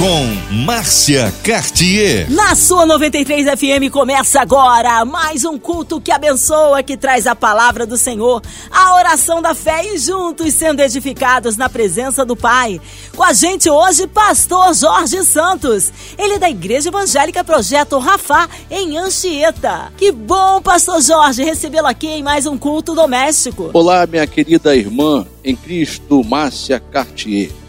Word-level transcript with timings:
com 0.00 0.54
Márcia 0.64 1.30
Cartier. 1.44 2.26
Na 2.30 2.54
sua 2.54 2.86
93 2.86 3.48
FM 3.48 3.92
começa 3.92 4.40
agora 4.40 5.04
mais 5.04 5.44
um 5.44 5.58
culto 5.58 6.00
que 6.00 6.10
abençoa, 6.10 6.82
que 6.82 6.96
traz 6.96 7.26
a 7.26 7.36
palavra 7.36 7.84
do 7.84 7.98
Senhor, 7.98 8.40
a 8.70 8.94
oração 8.94 9.42
da 9.42 9.54
fé 9.54 9.84
e 9.84 9.98
juntos 9.98 10.54
sendo 10.54 10.80
edificados 10.80 11.58
na 11.58 11.68
presença 11.68 12.24
do 12.24 12.34
Pai. 12.34 12.80
Com 13.14 13.22
a 13.22 13.34
gente 13.34 13.68
hoje, 13.68 14.06
pastor 14.06 14.72
Jorge 14.72 15.22
Santos. 15.22 15.92
Ele 16.16 16.32
é 16.32 16.38
da 16.38 16.48
Igreja 16.48 16.88
Evangélica 16.88 17.44
Projeto 17.44 17.98
Rafá, 17.98 18.48
em 18.70 18.96
Anchieta. 18.96 19.92
Que 19.98 20.10
bom, 20.10 20.62
pastor 20.62 21.02
Jorge, 21.02 21.44
recebê-lo 21.44 21.88
aqui 21.88 22.06
em 22.06 22.22
mais 22.22 22.46
um 22.46 22.56
culto 22.56 22.94
doméstico. 22.94 23.68
Olá, 23.74 24.06
minha 24.06 24.26
querida 24.26 24.74
irmã 24.74 25.26
em 25.44 25.54
Cristo, 25.54 26.24
Márcia 26.24 26.80
Cartier. 26.80 27.59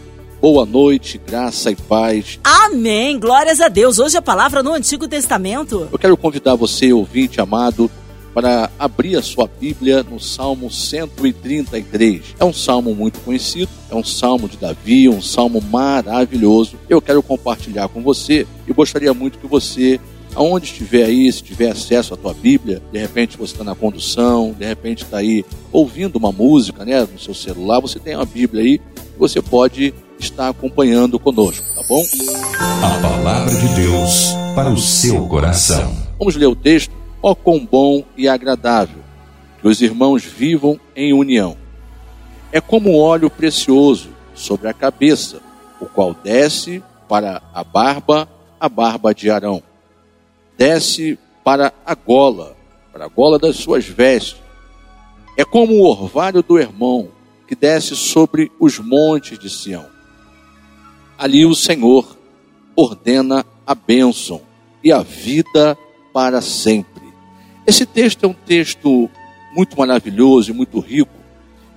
Boa 0.42 0.66
noite, 0.66 1.20
graça 1.24 1.70
e 1.70 1.76
paz. 1.76 2.40
Amém. 2.42 3.16
Glórias 3.16 3.60
a 3.60 3.68
Deus. 3.68 4.00
Hoje 4.00 4.16
a 4.16 4.20
palavra 4.20 4.60
no 4.60 4.72
Antigo 4.72 5.06
Testamento. 5.06 5.86
Eu 5.92 5.96
quero 5.96 6.16
convidar 6.16 6.56
você, 6.56 6.92
ouvinte 6.92 7.40
amado, 7.40 7.88
para 8.34 8.68
abrir 8.76 9.14
a 9.14 9.22
sua 9.22 9.46
Bíblia 9.46 10.02
no 10.02 10.18
Salmo 10.18 10.68
133. 10.68 12.34
É 12.40 12.44
um 12.44 12.52
salmo 12.52 12.92
muito 12.92 13.20
conhecido, 13.20 13.70
é 13.88 13.94
um 13.94 14.02
salmo 14.02 14.48
de 14.48 14.56
Davi, 14.56 15.08
um 15.08 15.22
salmo 15.22 15.60
maravilhoso. 15.60 16.76
Eu 16.88 17.00
quero 17.00 17.22
compartilhar 17.22 17.86
com 17.86 18.02
você 18.02 18.44
e 18.66 18.72
gostaria 18.72 19.14
muito 19.14 19.38
que 19.38 19.46
você 19.46 20.00
aonde 20.34 20.66
estiver 20.66 21.04
aí, 21.04 21.32
se 21.32 21.44
tiver 21.44 21.70
acesso 21.70 22.14
à 22.14 22.16
tua 22.16 22.34
Bíblia, 22.34 22.82
de 22.90 22.98
repente 22.98 23.38
você 23.38 23.52
está 23.52 23.62
na 23.62 23.76
condução, 23.76 24.56
de 24.58 24.66
repente 24.66 25.04
está 25.04 25.18
aí 25.18 25.44
ouvindo 25.70 26.16
uma 26.16 26.32
música, 26.32 26.84
né, 26.84 27.00
no 27.02 27.18
seu 27.20 27.34
celular, 27.34 27.78
você 27.78 28.00
tem 28.00 28.16
uma 28.16 28.24
Bíblia 28.24 28.64
aí, 28.64 28.80
você 29.16 29.40
pode 29.40 29.94
está 30.22 30.48
acompanhando 30.48 31.18
conosco, 31.18 31.64
tá 31.74 31.82
bom? 31.88 32.02
A 32.82 33.02
palavra 33.02 33.54
de 33.54 33.74
Deus 33.74 34.32
para 34.54 34.70
o 34.70 34.78
seu 34.78 35.26
coração. 35.26 35.94
Vamos 36.18 36.36
ler 36.36 36.46
o 36.46 36.56
texto. 36.56 36.92
Ó 37.22 37.34
quão 37.34 37.64
bom 37.64 38.04
e 38.16 38.28
agradável 38.28 38.98
que 39.60 39.68
os 39.68 39.80
irmãos 39.80 40.24
vivam 40.24 40.78
em 40.94 41.12
união. 41.12 41.56
É 42.50 42.60
como 42.60 42.98
óleo 42.98 43.30
precioso 43.30 44.10
sobre 44.34 44.68
a 44.68 44.72
cabeça, 44.72 45.40
o 45.80 45.86
qual 45.86 46.14
desce 46.14 46.82
para 47.08 47.40
a 47.54 47.62
barba, 47.62 48.28
a 48.58 48.68
barba 48.68 49.14
de 49.14 49.30
Arão. 49.30 49.62
Desce 50.58 51.18
para 51.44 51.72
a 51.86 51.94
gola, 51.94 52.56
para 52.92 53.04
a 53.04 53.08
gola 53.08 53.38
das 53.38 53.56
suas 53.56 53.84
vestes. 53.84 54.40
É 55.36 55.44
como 55.44 55.74
o 55.74 55.86
orvalho 55.86 56.42
do 56.42 56.58
irmão 56.58 57.08
que 57.46 57.54
desce 57.54 57.94
sobre 57.94 58.50
os 58.58 58.78
montes 58.78 59.38
de 59.38 59.48
Sião 59.48 59.92
ali 61.22 61.46
o 61.46 61.54
Senhor 61.54 62.18
ordena 62.74 63.46
a 63.64 63.76
bênção 63.76 64.42
e 64.82 64.90
a 64.90 65.04
vida 65.04 65.78
para 66.12 66.40
sempre. 66.40 67.14
Esse 67.64 67.86
texto 67.86 68.24
é 68.24 68.28
um 68.28 68.32
texto 68.32 69.08
muito 69.54 69.78
maravilhoso 69.78 70.50
e 70.50 70.52
muito 70.52 70.80
rico, 70.80 71.12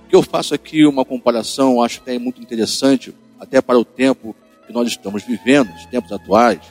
que 0.08 0.16
eu 0.16 0.20
faço 0.20 0.52
aqui 0.52 0.84
uma 0.84 1.04
comparação, 1.04 1.80
acho 1.80 2.02
que 2.02 2.10
é 2.10 2.18
muito 2.18 2.42
interessante, 2.42 3.14
até 3.38 3.60
para 3.60 3.78
o 3.78 3.84
tempo 3.84 4.34
que 4.66 4.72
nós 4.72 4.88
estamos 4.88 5.22
vivendo, 5.22 5.72
os 5.76 5.86
tempos 5.86 6.10
atuais. 6.10 6.62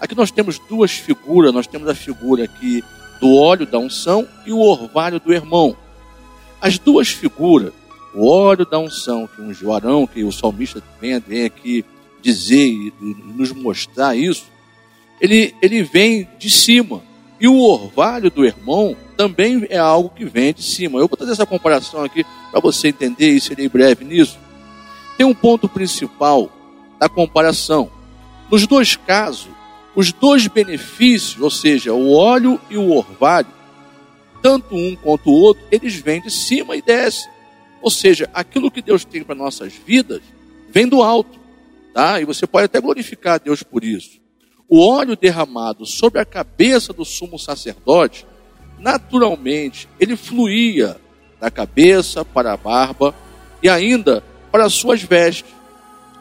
Aqui 0.00 0.14
nós 0.14 0.30
temos 0.30 0.58
duas 0.58 0.92
figuras, 0.92 1.52
nós 1.52 1.66
temos 1.66 1.90
a 1.90 1.94
figura 1.94 2.44
aqui 2.44 2.82
do 3.20 3.34
óleo 3.34 3.66
da 3.66 3.78
unção 3.78 4.26
e 4.46 4.52
o 4.52 4.60
orvalho 4.60 5.20
do 5.20 5.30
irmão. 5.30 5.76
As 6.58 6.78
duas 6.78 7.08
figuras, 7.08 7.74
o 8.14 8.26
óleo 8.26 8.64
da 8.64 8.78
unção 8.78 9.26
que 9.26 9.42
ungiu 9.42 9.74
Arão, 9.74 10.06
que 10.06 10.24
o 10.24 10.32
salmista 10.32 10.82
vem 10.98 11.44
aqui 11.44 11.84
dizer 12.28 12.68
e 12.68 12.92
nos 13.00 13.52
mostrar 13.52 14.14
isso, 14.14 14.46
ele, 15.20 15.54
ele 15.62 15.82
vem 15.82 16.28
de 16.38 16.50
cima. 16.50 17.02
E 17.40 17.48
o 17.48 17.58
orvalho 17.60 18.30
do 18.30 18.44
irmão 18.44 18.96
também 19.16 19.66
é 19.70 19.78
algo 19.78 20.10
que 20.10 20.24
vem 20.24 20.52
de 20.52 20.62
cima. 20.62 20.98
Eu 20.98 21.08
vou 21.08 21.16
trazer 21.16 21.32
essa 21.32 21.46
comparação 21.46 22.04
aqui 22.04 22.24
para 22.50 22.60
você 22.60 22.88
entender 22.88 23.30
e 23.30 23.40
serei 23.40 23.68
breve 23.68 24.04
nisso. 24.04 24.38
Tem 25.16 25.26
um 25.26 25.34
ponto 25.34 25.68
principal 25.68 26.50
da 26.98 27.08
comparação. 27.08 27.90
Nos 28.50 28.66
dois 28.66 28.96
casos, 28.96 29.48
os 29.94 30.12
dois 30.12 30.46
benefícios, 30.46 31.40
ou 31.40 31.50
seja, 31.50 31.92
o 31.92 32.12
óleo 32.12 32.60
e 32.68 32.76
o 32.76 32.90
orvalho, 32.90 33.48
tanto 34.42 34.74
um 34.74 34.96
quanto 34.96 35.30
o 35.30 35.34
outro, 35.34 35.62
eles 35.70 35.94
vêm 35.94 36.20
de 36.20 36.30
cima 36.30 36.76
e 36.76 36.82
descem. 36.82 37.30
Ou 37.80 37.90
seja, 37.90 38.28
aquilo 38.34 38.70
que 38.70 38.82
Deus 38.82 39.04
tem 39.04 39.22
para 39.22 39.34
nossas 39.34 39.72
vidas 39.72 40.20
vem 40.70 40.86
do 40.86 41.02
alto. 41.02 41.37
Tá? 41.92 42.20
E 42.20 42.24
você 42.24 42.46
pode 42.46 42.66
até 42.66 42.80
glorificar 42.80 43.34
a 43.34 43.38
Deus 43.38 43.62
por 43.62 43.84
isso. 43.84 44.20
O 44.68 44.86
óleo 44.86 45.16
derramado 45.16 45.86
sobre 45.86 46.20
a 46.20 46.24
cabeça 46.24 46.92
do 46.92 47.04
sumo 47.04 47.38
sacerdote, 47.38 48.26
naturalmente, 48.78 49.88
ele 49.98 50.16
fluía 50.16 50.96
da 51.40 51.50
cabeça 51.50 52.24
para 52.24 52.52
a 52.52 52.56
barba 52.56 53.14
e 53.62 53.68
ainda 53.68 54.22
para 54.52 54.64
as 54.64 54.74
suas 54.74 55.02
vestes. 55.02 55.54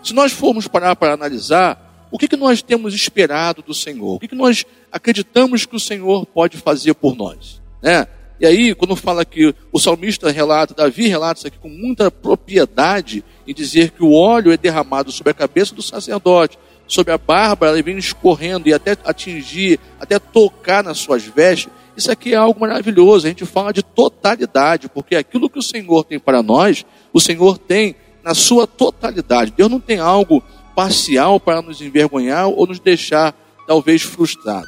Se 0.03 0.13
nós 0.13 0.31
formos 0.31 0.67
parar 0.67 0.95
para 0.95 1.13
analisar, 1.13 2.07
o 2.09 2.17
que, 2.17 2.27
que 2.27 2.37
nós 2.37 2.61
temos 2.61 2.93
esperado 2.93 3.61
do 3.61 3.73
Senhor? 3.73 4.15
O 4.15 4.19
que, 4.19 4.29
que 4.29 4.35
nós 4.35 4.65
acreditamos 4.91 5.65
que 5.65 5.75
o 5.75 5.79
Senhor 5.79 6.25
pode 6.25 6.57
fazer 6.57 6.93
por 6.93 7.15
nós? 7.15 7.61
Né? 7.81 8.07
E 8.39 8.45
aí, 8.45 8.75
quando 8.75 8.95
fala 8.95 9.25
que 9.25 9.53
o 9.71 9.79
salmista 9.79 10.29
relata, 10.29 10.73
Davi 10.73 11.07
relata 11.07 11.39
isso 11.39 11.47
aqui 11.47 11.57
com 11.57 11.69
muita 11.69 12.11
propriedade, 12.11 13.23
em 13.47 13.53
dizer 13.53 13.91
que 13.91 14.03
o 14.03 14.13
óleo 14.13 14.51
é 14.51 14.57
derramado 14.57 15.11
sobre 15.11 15.31
a 15.31 15.33
cabeça 15.33 15.73
do 15.73 15.81
sacerdote, 15.81 16.59
sobre 16.87 17.11
a 17.11 17.17
barba, 17.17 17.67
ela 17.67 17.81
vem 17.81 17.97
escorrendo 17.97 18.69
e 18.69 18.73
até 18.73 18.95
atingir, 19.03 19.79
até 19.99 20.19
tocar 20.19 20.83
nas 20.83 20.99
suas 20.99 21.23
vestes. 21.23 21.71
Isso 21.97 22.11
aqui 22.11 22.33
é 22.33 22.37
algo 22.37 22.59
maravilhoso. 22.59 23.25
A 23.25 23.29
gente 23.29 23.45
fala 23.45 23.73
de 23.73 23.81
totalidade, 23.81 24.87
porque 24.87 25.15
aquilo 25.15 25.49
que 25.49 25.59
o 25.59 25.63
Senhor 25.63 26.03
tem 26.03 26.19
para 26.19 26.43
nós, 26.43 26.85
o 27.11 27.19
Senhor 27.19 27.57
tem 27.57 27.95
na 28.23 28.35
sua 28.35 28.67
totalidade. 28.67 29.53
Deus 29.55 29.69
não 29.69 29.79
tem 29.79 29.99
algo 29.99 30.43
parcial 30.75 31.39
para 31.39 31.61
nos 31.61 31.81
envergonhar 31.81 32.47
ou 32.47 32.67
nos 32.67 32.79
deixar 32.79 33.33
talvez 33.65 34.03
frustrado. 34.03 34.67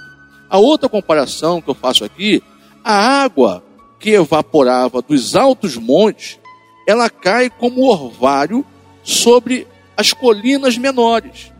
A 0.49 0.57
outra 0.57 0.89
comparação 0.89 1.61
que 1.61 1.69
eu 1.69 1.75
faço 1.75 2.03
aqui 2.03 2.41
a 2.89 3.21
água 3.21 3.63
que 3.99 4.09
evaporava 4.09 4.99
dos 4.99 5.35
altos 5.35 5.77
montes, 5.77 6.39
ela 6.87 7.07
cai 7.07 7.47
como 7.47 7.85
orvalho 7.85 8.65
sobre 9.03 9.67
as 9.95 10.11
colinas 10.11 10.75
menores. 10.75 11.53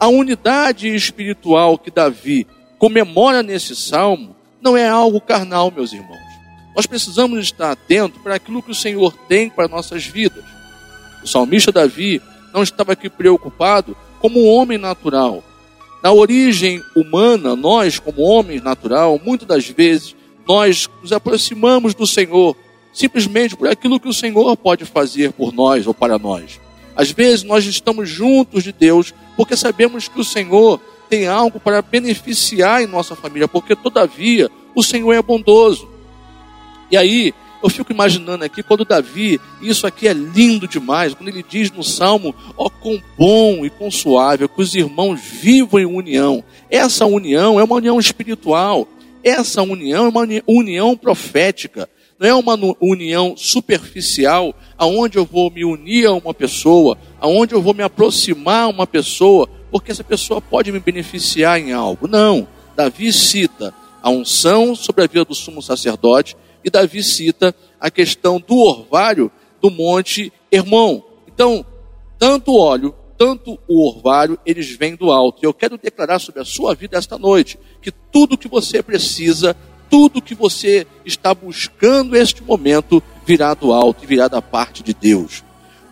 A 0.00 0.08
unidade 0.08 0.92
espiritual 0.92 1.78
que 1.78 1.88
Davi 1.88 2.48
comemora 2.80 3.44
nesse 3.44 3.76
salmo 3.76 4.34
não 4.60 4.76
é 4.76 4.88
algo 4.88 5.20
carnal, 5.20 5.70
meus 5.70 5.92
irmãos. 5.92 6.18
Nós 6.74 6.84
precisamos 6.84 7.38
estar 7.44 7.70
atentos 7.70 8.20
para 8.20 8.34
aquilo 8.34 8.60
que 8.60 8.72
o 8.72 8.74
Senhor 8.74 9.16
tem 9.28 9.48
para 9.48 9.68
nossas 9.68 10.04
vidas. 10.04 10.44
O 11.22 11.28
salmista 11.28 11.70
Davi 11.70 12.20
não 12.52 12.64
estava 12.64 12.94
aqui 12.94 13.08
preocupado 13.08 13.96
como 14.18 14.42
um 14.42 14.48
homem 14.48 14.78
natural. 14.78 15.44
Na 16.02 16.10
origem 16.10 16.82
humana, 16.96 17.54
nós, 17.54 18.00
como 18.00 18.20
homens 18.22 18.64
natural, 18.64 19.20
muitas 19.24 19.46
das 19.46 19.68
vezes 19.68 20.16
nós 20.46 20.88
nos 21.02 21.12
aproximamos 21.12 21.94
do 21.94 22.06
Senhor 22.06 22.56
simplesmente 22.92 23.54
por 23.54 23.68
aquilo 23.68 24.00
que 24.00 24.08
o 24.08 24.12
Senhor 24.12 24.56
pode 24.56 24.86
fazer 24.86 25.32
por 25.32 25.52
nós 25.52 25.86
ou 25.86 25.92
para 25.92 26.18
nós. 26.18 26.58
Às 26.96 27.10
vezes 27.10 27.42
nós 27.42 27.66
estamos 27.66 28.08
juntos 28.08 28.64
de 28.64 28.72
Deus 28.72 29.12
porque 29.36 29.54
sabemos 29.54 30.08
que 30.08 30.18
o 30.18 30.24
Senhor 30.24 30.80
tem 31.08 31.26
algo 31.26 31.60
para 31.60 31.82
beneficiar 31.82 32.82
em 32.82 32.86
nossa 32.86 33.14
família, 33.14 33.46
porque 33.46 33.76
todavia 33.76 34.50
o 34.74 34.82
Senhor 34.82 35.12
é 35.12 35.20
bondoso. 35.20 35.88
E 36.90 36.96
aí, 36.96 37.34
eu 37.62 37.68
fico 37.68 37.92
imaginando 37.92 38.44
aqui 38.44 38.62
quando 38.62 38.84
Davi, 38.84 39.40
isso 39.60 39.86
aqui 39.86 40.08
é 40.08 40.12
lindo 40.12 40.66
demais, 40.66 41.14
quando 41.14 41.28
ele 41.28 41.44
diz 41.46 41.70
no 41.70 41.82
Salmo, 41.82 42.34
ó, 42.56 42.66
oh, 42.66 42.70
quão 42.70 43.02
bom 43.18 43.66
e 43.66 43.70
quão 43.70 43.90
suave 43.90 44.48
que 44.48 44.60
os 44.60 44.74
irmãos 44.74 45.20
vivam 45.20 45.80
em 45.80 45.86
união. 45.86 46.42
Essa 46.70 47.06
união 47.06 47.60
é 47.60 47.64
uma 47.64 47.76
união 47.76 47.98
espiritual, 47.98 48.88
essa 49.26 49.60
união 49.60 50.06
é 50.06 50.08
uma 50.08 50.26
união 50.46 50.96
profética, 50.96 51.90
não 52.16 52.28
é 52.28 52.34
uma 52.34 52.56
união 52.80 53.36
superficial, 53.36 54.54
aonde 54.78 55.18
eu 55.18 55.24
vou 55.24 55.50
me 55.50 55.64
unir 55.64 56.06
a 56.06 56.12
uma 56.12 56.32
pessoa, 56.32 56.96
aonde 57.20 57.52
eu 57.52 57.60
vou 57.60 57.74
me 57.74 57.82
aproximar 57.82 58.62
a 58.62 58.68
uma 58.68 58.86
pessoa, 58.86 59.48
porque 59.68 59.90
essa 59.90 60.04
pessoa 60.04 60.40
pode 60.40 60.70
me 60.70 60.78
beneficiar 60.78 61.58
em 61.58 61.72
algo. 61.72 62.06
Não. 62.06 62.46
Davi 62.76 63.12
cita 63.12 63.74
a 64.00 64.10
unção 64.10 64.76
sobre 64.76 65.02
a 65.02 65.08
vida 65.08 65.24
do 65.24 65.34
sumo 65.34 65.60
sacerdote 65.60 66.36
e 66.62 66.70
Davi 66.70 67.02
cita 67.02 67.52
a 67.80 67.90
questão 67.90 68.38
do 68.38 68.56
orvalho 68.58 69.28
do 69.60 69.70
monte 69.70 70.32
Hermon. 70.52 71.02
Então, 71.26 71.66
tanto 72.16 72.52
o 72.52 72.60
óleo 72.60 72.94
tanto 73.16 73.58
o 73.68 73.86
orvalho, 73.88 74.38
eles 74.44 74.70
vêm 74.70 74.94
do 74.94 75.10
alto. 75.10 75.42
E 75.42 75.46
eu 75.46 75.54
quero 75.54 75.78
declarar 75.78 76.18
sobre 76.18 76.40
a 76.40 76.44
sua 76.44 76.74
vida 76.74 76.96
esta 76.96 77.18
noite 77.18 77.58
que 77.80 77.90
tudo 77.90 78.38
que 78.38 78.48
você 78.48 78.82
precisa, 78.82 79.56
tudo 79.90 80.22
que 80.22 80.34
você 80.34 80.86
está 81.04 81.34
buscando 81.34 82.12
neste 82.12 82.42
momento, 82.42 83.02
virá 83.24 83.54
do 83.54 83.72
alto 83.72 84.04
e 84.04 84.06
virá 84.06 84.28
da 84.28 84.42
parte 84.42 84.82
de 84.82 84.94
Deus. 84.94 85.42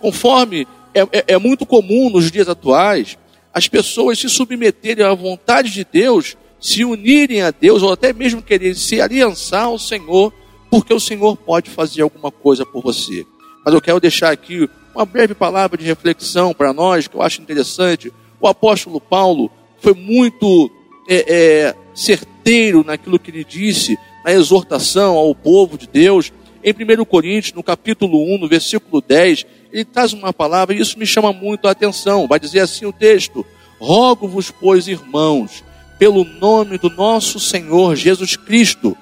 Conforme 0.00 0.66
é, 0.94 1.00
é, 1.00 1.24
é 1.28 1.38
muito 1.38 1.66
comum 1.66 2.10
nos 2.10 2.30
dias 2.30 2.48
atuais, 2.48 3.18
as 3.52 3.68
pessoas 3.68 4.18
se 4.18 4.28
submeterem 4.28 5.04
à 5.04 5.14
vontade 5.14 5.70
de 5.70 5.84
Deus, 5.84 6.36
se 6.60 6.84
unirem 6.84 7.42
a 7.42 7.50
Deus, 7.50 7.82
ou 7.82 7.92
até 7.92 8.12
mesmo 8.12 8.42
querer 8.42 8.74
se 8.74 9.00
aliançar 9.00 9.64
ao 9.64 9.78
Senhor, 9.78 10.32
porque 10.70 10.92
o 10.92 11.00
Senhor 11.00 11.36
pode 11.36 11.70
fazer 11.70 12.02
alguma 12.02 12.30
coisa 12.30 12.66
por 12.66 12.82
você. 12.82 13.24
Mas 13.64 13.74
eu 13.74 13.80
quero 13.80 14.00
deixar 14.00 14.32
aqui 14.32 14.68
uma 14.94 15.04
breve 15.04 15.34
palavra 15.34 15.76
de 15.76 15.84
reflexão 15.84 16.54
para 16.54 16.72
nós, 16.72 17.08
que 17.08 17.16
eu 17.16 17.22
acho 17.22 17.42
interessante. 17.42 18.12
O 18.40 18.46
apóstolo 18.46 19.00
Paulo 19.00 19.50
foi 19.80 19.94
muito 19.94 20.70
é, 21.08 21.24
é, 21.26 21.74
certeiro 21.94 22.84
naquilo 22.84 23.18
que 23.18 23.30
ele 23.30 23.44
disse, 23.44 23.98
na 24.24 24.32
exortação 24.32 25.16
ao 25.16 25.34
povo 25.34 25.76
de 25.76 25.88
Deus. 25.88 26.32
Em 26.62 26.72
1 26.72 27.04
Coríntios, 27.04 27.52
no 27.52 27.62
capítulo 27.62 28.24
1, 28.34 28.38
no 28.38 28.48
versículo 28.48 29.02
10, 29.02 29.44
ele 29.72 29.84
traz 29.84 30.12
uma 30.12 30.32
palavra 30.32 30.74
e 30.74 30.80
isso 30.80 30.98
me 30.98 31.04
chama 31.04 31.32
muito 31.32 31.66
a 31.66 31.72
atenção. 31.72 32.26
Vai 32.26 32.38
dizer 32.38 32.60
assim 32.60 32.86
o 32.86 32.92
texto: 32.92 33.44
Rogo-vos, 33.78 34.50
pois, 34.50 34.88
irmãos, 34.88 35.64
pelo 35.98 36.24
nome 36.24 36.78
do 36.78 36.88
nosso 36.88 37.38
Senhor 37.40 37.96
Jesus 37.96 38.36
Cristo, 38.36 38.96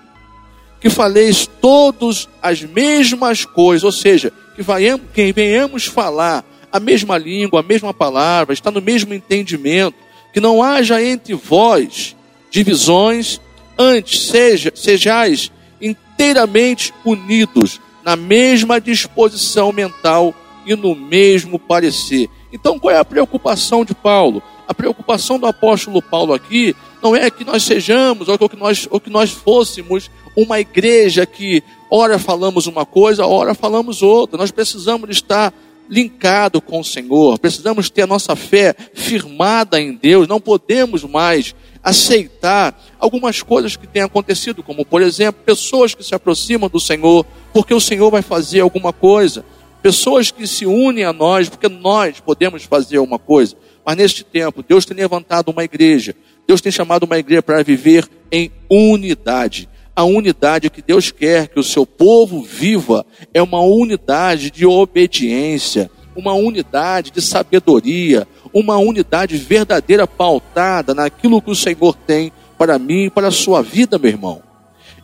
que 0.82 0.90
faleis 0.90 1.48
todos 1.60 2.28
as 2.42 2.60
mesmas 2.62 3.44
coisas, 3.44 3.84
ou 3.84 3.92
seja, 3.92 4.32
que, 4.56 4.62
vaiamos, 4.62 5.06
que 5.14 5.32
venhamos 5.32 5.86
falar 5.86 6.44
a 6.72 6.80
mesma 6.80 7.16
língua, 7.16 7.60
a 7.60 7.62
mesma 7.62 7.94
palavra, 7.94 8.52
está 8.52 8.68
no 8.68 8.82
mesmo 8.82 9.14
entendimento, 9.14 9.94
que 10.32 10.40
não 10.40 10.60
haja 10.60 11.00
entre 11.00 11.34
vós 11.34 12.16
divisões, 12.50 13.40
antes 13.78 14.26
seja, 14.26 14.72
sejais 14.74 15.52
inteiramente 15.80 16.92
unidos 17.04 17.80
na 18.04 18.16
mesma 18.16 18.80
disposição 18.80 19.70
mental 19.70 20.34
e 20.66 20.74
no 20.74 20.96
mesmo 20.96 21.60
parecer. 21.60 22.28
Então, 22.52 22.78
qual 22.78 22.92
é 22.92 22.98
a 22.98 23.04
preocupação 23.04 23.84
de 23.84 23.94
Paulo? 23.94 24.42
A 24.66 24.74
preocupação 24.74 25.38
do 25.38 25.46
apóstolo 25.46 26.02
Paulo 26.02 26.32
aqui 26.32 26.74
não 27.02 27.14
é 27.14 27.30
que 27.30 27.44
nós 27.44 27.62
sejamos 27.62 28.28
ou 28.28 28.48
que 28.48 28.56
nós, 28.56 28.88
ou 28.90 28.98
que 28.98 29.10
nós 29.10 29.30
fôssemos 29.30 30.10
uma 30.36 30.60
igreja 30.60 31.26
que 31.26 31.62
ora 31.90 32.18
falamos 32.18 32.66
uma 32.66 32.86
coisa, 32.86 33.26
ora 33.26 33.54
falamos 33.54 34.02
outra. 34.02 34.38
Nós 34.38 34.50
precisamos 34.50 35.10
estar 35.10 35.52
linkado 35.88 36.60
com 36.60 36.80
o 36.80 36.84
Senhor, 36.84 37.38
precisamos 37.38 37.90
ter 37.90 38.02
a 38.02 38.06
nossa 38.06 38.34
fé 38.34 38.74
firmada 38.94 39.78
em 39.78 39.94
Deus, 39.94 40.26
não 40.26 40.40
podemos 40.40 41.04
mais 41.04 41.54
aceitar 41.82 42.80
algumas 42.98 43.42
coisas 43.42 43.76
que 43.76 43.86
têm 43.86 44.02
acontecido, 44.02 44.62
como 44.62 44.86
por 44.86 45.02
exemplo, 45.02 45.42
pessoas 45.44 45.94
que 45.94 46.02
se 46.02 46.14
aproximam 46.14 46.70
do 46.70 46.80
Senhor 46.80 47.26
porque 47.52 47.74
o 47.74 47.80
Senhor 47.80 48.10
vai 48.10 48.22
fazer 48.22 48.60
alguma 48.60 48.92
coisa, 48.92 49.44
pessoas 49.82 50.30
que 50.30 50.46
se 50.46 50.64
unem 50.64 51.04
a 51.04 51.12
nós 51.12 51.50
porque 51.50 51.68
nós 51.68 52.20
podemos 52.20 52.62
fazer 52.64 52.96
alguma 52.96 53.18
coisa. 53.18 53.54
Mas 53.84 53.96
neste 53.96 54.24
tempo, 54.24 54.62
Deus 54.62 54.86
tem 54.86 54.96
levantado 54.96 55.50
uma 55.50 55.64
igreja, 55.64 56.14
Deus 56.46 56.60
tem 56.60 56.70
chamado 56.70 57.02
uma 57.02 57.18
igreja 57.18 57.42
para 57.42 57.62
viver 57.62 58.08
em 58.30 58.50
unidade 58.70 59.68
a 59.94 60.04
unidade 60.04 60.70
que 60.70 60.82
Deus 60.82 61.10
quer 61.10 61.48
que 61.48 61.60
o 61.60 61.64
seu 61.64 61.84
povo 61.84 62.42
viva 62.42 63.04
é 63.32 63.42
uma 63.42 63.60
unidade 63.60 64.50
de 64.50 64.64
obediência, 64.64 65.90
uma 66.16 66.32
unidade 66.32 67.10
de 67.10 67.20
sabedoria, 67.20 68.26
uma 68.52 68.78
unidade 68.78 69.36
verdadeira 69.36 70.06
pautada 70.06 70.94
naquilo 70.94 71.42
que 71.42 71.50
o 71.50 71.56
Senhor 71.56 71.94
tem 71.94 72.32
para 72.56 72.78
mim 72.78 73.06
e 73.06 73.10
para 73.10 73.28
a 73.28 73.32
sua 73.32 73.62
vida, 73.62 73.98
meu 73.98 74.10
irmão. 74.10 74.42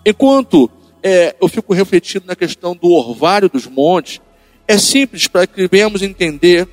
Enquanto 0.05 0.71
é, 1.03 1.35
eu 1.41 1.49
fico 1.49 1.75
refletindo 1.75 2.27
na 2.27 2.37
questão 2.37 2.75
do 2.75 2.91
orvalho 2.91 3.49
dos 3.49 3.67
montes, 3.67 4.21
é 4.67 4.79
simples 4.79 5.27
para 5.27 5.47
que 5.47 5.69
venhamos 5.69 6.03
entender 6.03 6.69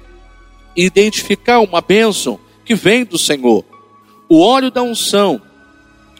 e 0.75 0.85
identificar 0.85 1.59
uma 1.59 1.81
bênção 1.81 2.39
que 2.65 2.75
vem 2.75 3.05
do 3.05 3.17
Senhor. 3.17 3.63
O 4.27 4.41
óleo 4.41 4.71
da 4.71 4.81
unção 4.81 5.41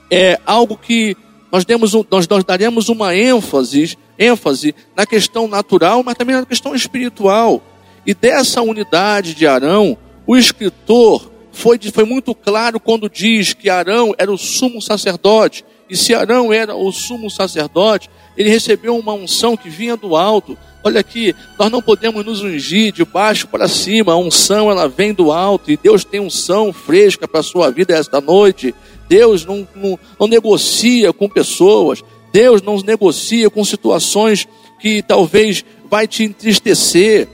é 0.09 0.39
algo 0.45 0.77
que 0.77 1.17
nós, 1.55 1.63
demos, 1.63 1.93
nós, 2.11 2.27
nós 2.27 2.43
daremos 2.43 2.89
uma 2.89 3.15
ênfase, 3.15 3.97
ênfase 4.19 4.75
na 4.93 5.05
questão 5.05 5.47
natural, 5.47 6.03
mas 6.03 6.15
também 6.15 6.35
na 6.35 6.45
questão 6.45 6.75
espiritual. 6.75 7.63
E 8.05 8.13
dessa 8.13 8.61
unidade 8.61 9.33
de 9.33 9.47
Arão, 9.47 9.97
o 10.27 10.35
escritor 10.35 11.31
foi, 11.53 11.79
foi 11.93 12.03
muito 12.03 12.35
claro 12.35 12.77
quando 12.77 13.09
diz 13.09 13.53
que 13.53 13.69
Arão 13.69 14.13
era 14.17 14.29
o 14.29 14.37
sumo 14.37 14.81
sacerdote. 14.81 15.63
E 15.89 15.95
se 15.95 16.13
Arão 16.13 16.51
era 16.51 16.75
o 16.75 16.91
sumo 16.91 17.29
sacerdote, 17.29 18.09
ele 18.35 18.49
recebeu 18.49 18.97
uma 18.97 19.13
unção 19.13 19.55
que 19.55 19.69
vinha 19.69 19.95
do 19.95 20.13
alto. 20.13 20.57
Olha 20.83 20.99
aqui, 20.99 21.33
nós 21.57 21.71
não 21.71 21.81
podemos 21.81 22.25
nos 22.25 22.41
ungir 22.41 22.91
de 22.91 23.05
baixo 23.05 23.47
para 23.47 23.69
cima. 23.69 24.11
A 24.11 24.17
unção 24.17 24.69
ela 24.69 24.89
vem 24.89 25.13
do 25.13 25.31
alto 25.31 25.71
e 25.71 25.77
Deus 25.77 26.03
tem 26.03 26.19
unção 26.19 26.73
fresca 26.73 27.29
para 27.29 27.39
a 27.39 27.43
sua 27.43 27.71
vida 27.71 27.95
esta 27.95 28.19
noite. 28.19 28.75
Deus 29.07 29.45
não, 29.45 29.67
não, 29.75 29.99
não 30.19 30.27
negocia 30.27 31.13
com 31.13 31.29
pessoas, 31.29 32.03
Deus 32.31 32.61
não 32.61 32.77
negocia 32.81 33.49
com 33.49 33.63
situações 33.63 34.47
que 34.79 35.01
talvez 35.01 35.63
vai 35.89 36.07
te 36.07 36.23
entristecer. 36.23 37.27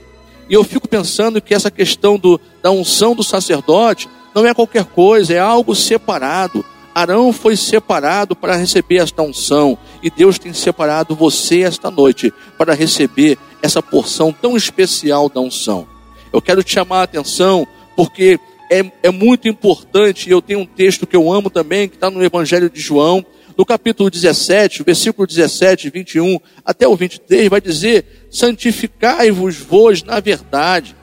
E 0.48 0.54
eu 0.54 0.62
fico 0.64 0.88
pensando 0.88 1.40
que 1.40 1.54
essa 1.54 1.70
questão 1.70 2.18
do, 2.18 2.40
da 2.62 2.70
unção 2.70 3.14
do 3.14 3.22
sacerdote 3.22 4.08
não 4.34 4.46
é 4.46 4.54
qualquer 4.54 4.84
coisa, 4.84 5.34
é 5.34 5.38
algo 5.38 5.74
separado. 5.74 6.64
Arão 6.94 7.32
foi 7.32 7.56
separado 7.56 8.36
para 8.36 8.56
receber 8.56 8.98
esta 8.98 9.22
unção, 9.22 9.78
e 10.02 10.10
Deus 10.10 10.38
tem 10.38 10.52
separado 10.52 11.16
você 11.16 11.62
esta 11.62 11.90
noite 11.90 12.32
para 12.58 12.74
receber 12.74 13.38
essa 13.62 13.82
porção 13.82 14.32
tão 14.32 14.56
especial 14.56 15.28
da 15.28 15.40
unção. 15.40 15.86
Eu 16.32 16.42
quero 16.42 16.62
te 16.62 16.72
chamar 16.72 17.00
a 17.00 17.04
atenção, 17.04 17.66
porque 17.96 18.38
é, 18.72 18.92
é 19.02 19.10
muito 19.10 19.48
importante, 19.48 20.30
eu 20.30 20.40
tenho 20.40 20.60
um 20.60 20.66
texto 20.66 21.06
que 21.06 21.14
eu 21.14 21.30
amo 21.30 21.50
também, 21.50 21.88
que 21.88 21.96
está 21.96 22.10
no 22.10 22.24
Evangelho 22.24 22.70
de 22.70 22.80
João, 22.80 23.24
no 23.56 23.66
capítulo 23.66 24.10
17, 24.10 24.82
versículo 24.82 25.26
17, 25.26 25.90
21 25.90 26.38
até 26.64 26.88
o 26.88 26.96
23, 26.96 27.50
vai 27.50 27.60
dizer: 27.60 28.26
santificai-vos 28.30 29.56
vós 29.56 30.02
na 30.02 30.20
verdade, 30.20 30.96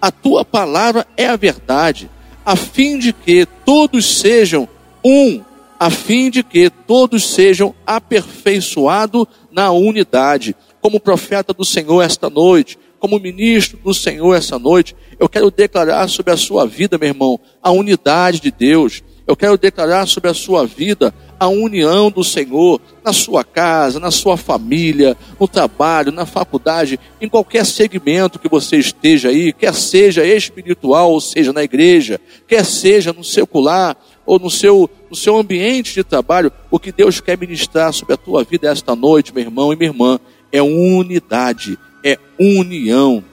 a 0.00 0.12
tua 0.12 0.44
palavra 0.44 1.04
é 1.16 1.26
a 1.26 1.34
verdade, 1.34 2.08
a 2.46 2.54
fim 2.54 2.98
de 3.00 3.12
que 3.12 3.46
todos 3.64 4.20
sejam 4.20 4.68
um, 5.04 5.42
a 5.78 5.90
fim 5.90 6.30
de 6.30 6.44
que 6.44 6.70
todos 6.70 7.28
sejam 7.28 7.74
aperfeiçoados 7.84 9.26
na 9.50 9.72
unidade. 9.72 10.54
Como 10.80 11.00
profeta 11.00 11.52
do 11.52 11.64
Senhor 11.64 12.00
esta 12.00 12.30
noite, 12.30 12.78
como 12.98 13.18
ministro 13.18 13.78
do 13.78 13.94
Senhor 13.94 14.34
essa 14.34 14.58
noite, 14.58 14.94
eu 15.18 15.28
quero 15.28 15.50
declarar 15.50 16.08
sobre 16.08 16.32
a 16.32 16.36
sua 16.36 16.66
vida, 16.66 16.98
meu 16.98 17.08
irmão, 17.08 17.40
a 17.62 17.70
unidade 17.70 18.40
de 18.40 18.50
Deus. 18.50 19.02
Eu 19.26 19.36
quero 19.36 19.58
declarar 19.58 20.06
sobre 20.06 20.30
a 20.30 20.34
sua 20.34 20.66
vida 20.66 21.14
a 21.38 21.48
união 21.48 22.10
do 22.10 22.24
Senhor 22.24 22.80
na 23.04 23.12
sua 23.12 23.44
casa, 23.44 24.00
na 24.00 24.10
sua 24.10 24.36
família, 24.36 25.16
no 25.38 25.46
trabalho, 25.46 26.10
na 26.10 26.26
faculdade, 26.26 26.98
em 27.20 27.28
qualquer 27.28 27.64
segmento 27.64 28.38
que 28.38 28.48
você 28.48 28.76
esteja 28.78 29.28
aí, 29.28 29.52
quer 29.52 29.74
seja 29.74 30.24
espiritual, 30.24 31.12
ou 31.12 31.20
seja, 31.20 31.52
na 31.52 31.62
igreja, 31.62 32.20
quer 32.46 32.64
seja 32.64 33.12
no 33.12 33.22
secular 33.22 33.96
ou 34.24 34.38
no 34.38 34.50
seu, 34.50 34.90
no 35.10 35.16
seu 35.16 35.36
ambiente 35.36 35.94
de 35.94 36.02
trabalho, 36.02 36.50
o 36.70 36.78
que 36.78 36.90
Deus 36.90 37.20
quer 37.20 37.38
ministrar 37.38 37.92
sobre 37.92 38.14
a 38.14 38.18
tua 38.18 38.44
vida 38.44 38.68
esta 38.68 38.96
noite, 38.96 39.32
meu 39.32 39.44
irmão 39.44 39.72
e 39.72 39.76
minha 39.76 39.90
irmã, 39.90 40.18
é 40.50 40.62
unidade 40.62 41.78
é 42.04 42.18
união. 42.38 43.24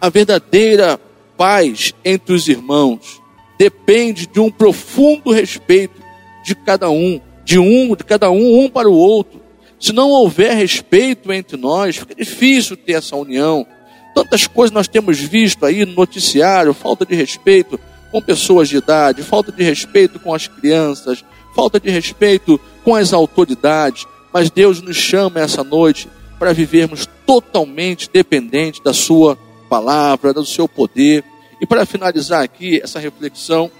A 0.00 0.08
verdadeira 0.08 0.98
paz 1.36 1.94
entre 2.04 2.34
os 2.34 2.48
irmãos 2.48 3.20
depende 3.58 4.26
de 4.26 4.40
um 4.40 4.50
profundo 4.50 5.30
respeito 5.30 6.02
de 6.44 6.54
cada 6.54 6.90
um, 6.90 7.20
de 7.44 7.58
um, 7.58 7.94
de 7.94 8.04
cada 8.04 8.30
um, 8.30 8.64
um 8.64 8.68
para 8.68 8.88
o 8.88 8.94
outro. 8.94 9.40
Se 9.78 9.92
não 9.92 10.10
houver 10.10 10.54
respeito 10.54 11.32
entre 11.32 11.56
nós, 11.56 11.96
fica 11.96 12.14
difícil 12.14 12.76
ter 12.76 12.92
essa 12.92 13.16
união. 13.16 13.66
Tantas 14.14 14.46
coisas 14.46 14.72
nós 14.72 14.88
temos 14.88 15.18
visto 15.18 15.66
aí 15.66 15.84
no 15.84 15.92
noticiário, 15.92 16.72
falta 16.72 17.04
de 17.04 17.14
respeito 17.14 17.78
com 18.10 18.22
pessoas 18.22 18.68
de 18.68 18.76
idade, 18.76 19.22
falta 19.22 19.50
de 19.50 19.62
respeito 19.62 20.20
com 20.20 20.32
as 20.32 20.46
crianças, 20.46 21.24
falta 21.54 21.80
de 21.80 21.90
respeito 21.90 22.60
com 22.84 22.94
as 22.94 23.12
autoridades. 23.12 24.06
Mas 24.32 24.50
Deus 24.50 24.80
nos 24.80 24.96
chama 24.96 25.40
essa 25.40 25.64
noite 25.64 26.08
para 26.38 26.52
vivermos 26.52 27.08
totalmente 27.26 28.08
dependentes 28.12 28.80
da 28.80 28.92
Sua 28.92 29.38
palavra, 29.68 30.32
do 30.32 30.44
seu 30.44 30.68
poder. 30.68 31.24
E 31.60 31.66
para 31.66 31.86
finalizar 31.86 32.42
aqui 32.42 32.80
essa 32.82 32.98
reflexão, 32.98 33.70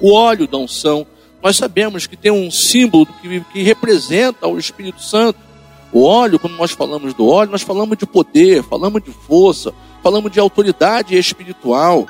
o 0.00 0.12
óleo 0.12 0.46
da 0.46 0.58
unção, 0.58 1.06
nós 1.42 1.56
sabemos 1.56 2.06
que 2.06 2.16
tem 2.16 2.30
um 2.30 2.50
símbolo 2.50 3.06
que, 3.06 3.40
que 3.52 3.62
representa 3.62 4.46
o 4.46 4.58
Espírito 4.58 5.02
Santo. 5.02 5.38
O 5.92 6.04
óleo, 6.04 6.38
quando 6.38 6.56
nós 6.56 6.70
falamos 6.72 7.14
do 7.14 7.26
óleo, 7.26 7.50
nós 7.50 7.62
falamos 7.62 7.96
de 7.96 8.06
poder, 8.06 8.62
falamos 8.62 9.02
de 9.02 9.10
força, 9.10 9.72
falamos 10.02 10.30
de 10.30 10.38
autoridade 10.38 11.16
espiritual. 11.16 12.06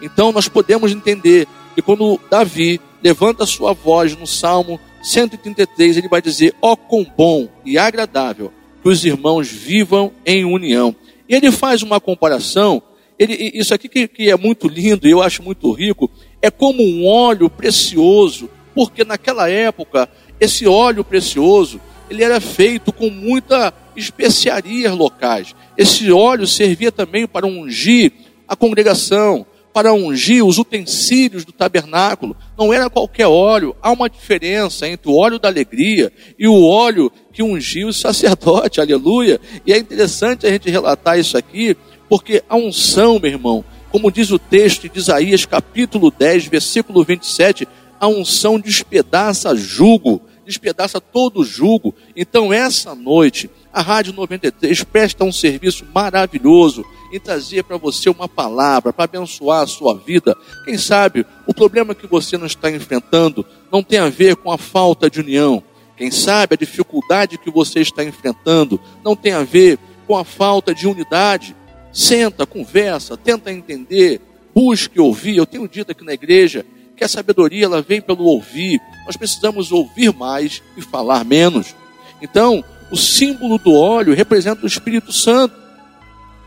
Então 0.00 0.32
nós 0.32 0.48
podemos 0.48 0.92
entender 0.92 1.48
que 1.74 1.82
quando 1.82 2.20
Davi 2.30 2.80
levanta 3.02 3.44
a 3.44 3.46
sua 3.46 3.72
voz 3.72 4.16
no 4.16 4.26
Salmo 4.26 4.78
133, 5.02 5.96
ele 5.96 6.08
vai 6.08 6.22
dizer: 6.22 6.54
Ó 6.62 6.72
oh, 6.72 6.76
quão 6.76 7.04
bom 7.16 7.48
e 7.64 7.76
agradável 7.76 8.52
que 8.86 8.90
os 8.90 9.04
irmãos 9.04 9.48
vivam 9.48 10.12
em 10.24 10.44
união. 10.44 10.94
E 11.28 11.34
ele 11.34 11.50
faz 11.50 11.82
uma 11.82 11.98
comparação, 11.98 12.80
ele, 13.18 13.50
isso 13.52 13.74
aqui 13.74 13.88
que, 13.88 14.06
que 14.06 14.30
é 14.30 14.36
muito 14.36 14.68
lindo 14.68 15.08
e 15.08 15.10
eu 15.10 15.20
acho 15.20 15.42
muito 15.42 15.72
rico, 15.72 16.08
é 16.40 16.52
como 16.52 16.84
um 16.84 17.04
óleo 17.04 17.50
precioso, 17.50 18.48
porque 18.76 19.02
naquela 19.02 19.50
época, 19.50 20.08
esse 20.38 20.68
óleo 20.68 21.02
precioso, 21.02 21.80
ele 22.08 22.22
era 22.22 22.40
feito 22.40 22.92
com 22.92 23.10
muita 23.10 23.74
especiarias 23.96 24.96
locais. 24.96 25.52
Esse 25.76 26.12
óleo 26.12 26.46
servia 26.46 26.92
também 26.92 27.26
para 27.26 27.44
ungir 27.44 28.12
a 28.46 28.54
congregação, 28.54 29.44
para 29.76 29.92
ungir 29.92 30.42
os 30.42 30.56
utensílios 30.56 31.44
do 31.44 31.52
tabernáculo. 31.52 32.34
Não 32.56 32.72
era 32.72 32.88
qualquer 32.88 33.26
óleo. 33.26 33.76
Há 33.82 33.92
uma 33.92 34.08
diferença 34.08 34.88
entre 34.88 35.10
o 35.10 35.14
óleo 35.14 35.38
da 35.38 35.48
alegria 35.48 36.10
e 36.38 36.48
o 36.48 36.64
óleo 36.64 37.12
que 37.30 37.42
ungiu 37.42 37.88
o 37.88 37.92
sacerdote. 37.92 38.80
Aleluia. 38.80 39.38
E 39.66 39.74
é 39.74 39.76
interessante 39.76 40.46
a 40.46 40.50
gente 40.50 40.70
relatar 40.70 41.18
isso 41.18 41.36
aqui, 41.36 41.76
porque 42.08 42.42
a 42.48 42.56
unção, 42.56 43.18
meu 43.18 43.30
irmão, 43.30 43.62
como 43.92 44.10
diz 44.10 44.30
o 44.30 44.38
texto 44.38 44.88
de 44.88 44.98
Isaías, 44.98 45.44
capítulo 45.44 46.10
10, 46.10 46.46
versículo 46.46 47.04
27, 47.04 47.68
a 48.00 48.08
unção 48.08 48.58
despedaça 48.58 49.54
jugo, 49.54 50.22
despedaça 50.46 51.02
todo 51.02 51.44
jugo. 51.44 51.94
Então, 52.16 52.50
essa 52.50 52.94
noite, 52.94 53.50
a 53.70 53.82
Rádio 53.82 54.14
93 54.14 54.84
presta 54.84 55.22
um 55.22 55.30
serviço 55.30 55.84
maravilhoso 55.94 56.82
em 57.16 57.20
trazer 57.20 57.64
para 57.64 57.76
você 57.76 58.08
uma 58.08 58.28
palavra 58.28 58.92
para 58.92 59.04
abençoar 59.04 59.62
a 59.62 59.66
sua 59.66 59.96
vida. 59.96 60.36
Quem 60.64 60.78
sabe 60.78 61.26
o 61.46 61.54
problema 61.54 61.94
que 61.94 62.06
você 62.06 62.36
não 62.36 62.46
está 62.46 62.70
enfrentando 62.70 63.44
não 63.72 63.82
tem 63.82 63.98
a 63.98 64.08
ver 64.08 64.36
com 64.36 64.50
a 64.50 64.58
falta 64.58 65.10
de 65.10 65.20
união. 65.20 65.62
Quem 65.96 66.10
sabe 66.10 66.54
a 66.54 66.58
dificuldade 66.58 67.38
que 67.38 67.50
você 67.50 67.80
está 67.80 68.04
enfrentando 68.04 68.80
não 69.04 69.16
tem 69.16 69.32
a 69.32 69.42
ver 69.42 69.78
com 70.06 70.16
a 70.16 70.24
falta 70.24 70.74
de 70.74 70.86
unidade. 70.86 71.56
Senta, 71.92 72.46
conversa, 72.46 73.16
tenta 73.16 73.50
entender, 73.50 74.20
busque 74.54 75.00
ouvir. 75.00 75.38
Eu 75.38 75.46
tenho 75.46 75.66
dito 75.66 75.92
aqui 75.92 76.04
na 76.04 76.12
igreja 76.12 76.64
que 76.96 77.04
a 77.04 77.08
sabedoria 77.08 77.64
ela 77.64 77.80
vem 77.80 78.00
pelo 78.00 78.24
ouvir. 78.24 78.80
Nós 79.06 79.16
precisamos 79.16 79.72
ouvir 79.72 80.12
mais 80.14 80.62
e 80.76 80.82
falar 80.82 81.24
menos. 81.24 81.74
Então, 82.20 82.62
o 82.90 82.96
símbolo 82.96 83.58
do 83.58 83.74
óleo 83.74 84.14
representa 84.14 84.64
o 84.64 84.66
Espírito 84.66 85.12
Santo. 85.12 85.65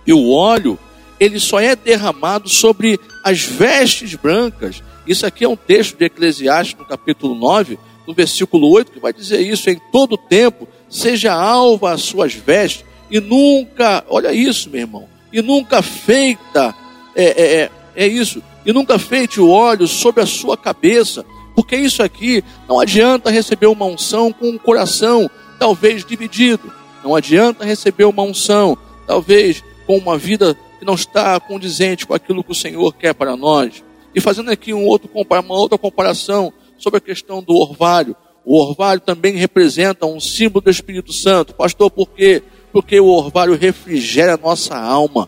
E 0.09 0.13
o 0.13 0.31
óleo, 0.31 0.75
ele 1.19 1.39
só 1.39 1.59
é 1.59 1.75
derramado 1.75 2.49
sobre 2.49 2.99
as 3.23 3.43
vestes 3.43 4.15
brancas. 4.15 4.81
Isso 5.05 5.23
aqui 5.23 5.43
é 5.43 5.47
um 5.47 5.55
texto 5.55 5.95
de 5.95 6.05
Eclesiastes, 6.05 6.75
no 6.79 6.83
capítulo 6.83 7.35
9, 7.35 7.77
no 8.07 8.13
versículo 8.15 8.71
8, 8.71 8.91
que 8.91 8.99
vai 8.99 9.13
dizer 9.13 9.39
isso: 9.39 9.69
em 9.69 9.79
todo 9.91 10.17
tempo, 10.17 10.67
seja 10.89 11.31
alva 11.31 11.91
as 11.91 12.01
suas 12.01 12.33
vestes, 12.33 12.83
e 13.11 13.19
nunca, 13.19 14.03
olha 14.09 14.33
isso, 14.33 14.71
meu 14.71 14.81
irmão, 14.81 15.07
e 15.31 15.43
nunca 15.43 15.83
feita, 15.83 16.73
é, 17.15 17.25
é, 17.25 17.61
é, 17.61 17.71
é 17.95 18.07
isso, 18.07 18.41
e 18.65 18.73
nunca 18.73 18.97
feite 18.97 19.39
o 19.39 19.51
óleo 19.51 19.87
sobre 19.87 20.23
a 20.23 20.25
sua 20.25 20.57
cabeça, 20.57 21.23
porque 21.55 21.75
isso 21.75 22.01
aqui 22.01 22.43
não 22.67 22.79
adianta 22.79 23.29
receber 23.29 23.67
uma 23.67 23.85
unção 23.85 24.33
com 24.33 24.49
um 24.49 24.57
coração 24.57 25.29
talvez 25.59 26.03
dividido. 26.03 26.73
Não 27.03 27.15
adianta 27.15 27.63
receber 27.63 28.05
uma 28.05 28.23
unção, 28.23 28.75
talvez 29.05 29.63
com 29.89 29.97
uma 29.97 30.19
vida 30.19 30.55
que 30.77 30.85
não 30.85 30.93
está 30.93 31.39
condizente 31.39 32.05
com 32.05 32.13
aquilo 32.13 32.43
que 32.43 32.51
o 32.51 32.55
Senhor 32.55 32.93
quer 32.93 33.11
para 33.11 33.35
nós. 33.35 33.83
E 34.13 34.21
fazendo 34.21 34.51
aqui 34.51 34.71
um 34.71 34.85
outro, 34.85 35.09
uma 35.11 35.55
outra 35.55 35.79
comparação 35.79 36.53
sobre 36.77 36.99
a 36.99 37.01
questão 37.01 37.41
do 37.41 37.55
orvalho. 37.55 38.15
O 38.45 38.61
orvalho 38.61 39.01
também 39.01 39.35
representa 39.35 40.05
um 40.05 40.19
símbolo 40.19 40.61
do 40.61 40.69
Espírito 40.69 41.11
Santo. 41.11 41.55
Pastor, 41.55 41.89
por 41.89 42.07
quê? 42.09 42.43
Porque 42.71 42.99
o 42.99 43.07
orvalho 43.07 43.55
refrigera 43.55 44.35
a 44.35 44.37
nossa 44.37 44.77
alma. 44.77 45.27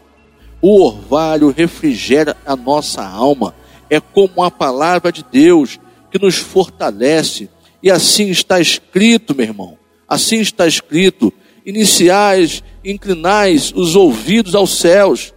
O 0.62 0.80
orvalho 0.86 1.50
refrigera 1.50 2.38
a 2.46 2.56
nossa 2.56 3.03
alma. 3.03 3.56
É 3.89 4.00
como 4.00 4.44
a 4.44 4.51
palavra 4.51 5.12
de 5.12 5.25
Deus 5.25 5.80
que 6.12 6.20
nos 6.20 6.36
fortalece. 6.36 7.50
E 7.82 7.89
assim 7.89 8.30
está 8.30 8.60
escrito, 8.60 9.34
meu 9.34 9.48
irmão. 9.48 9.75
Assim 10.08 10.39
está 10.39 10.68
escrito: 10.68 11.34
iniciais, 11.65 12.63
inclinais 12.84 13.72
os 13.75 13.96
ouvidos 13.96 14.56
aos 14.56 14.77
céus. 14.77 15.34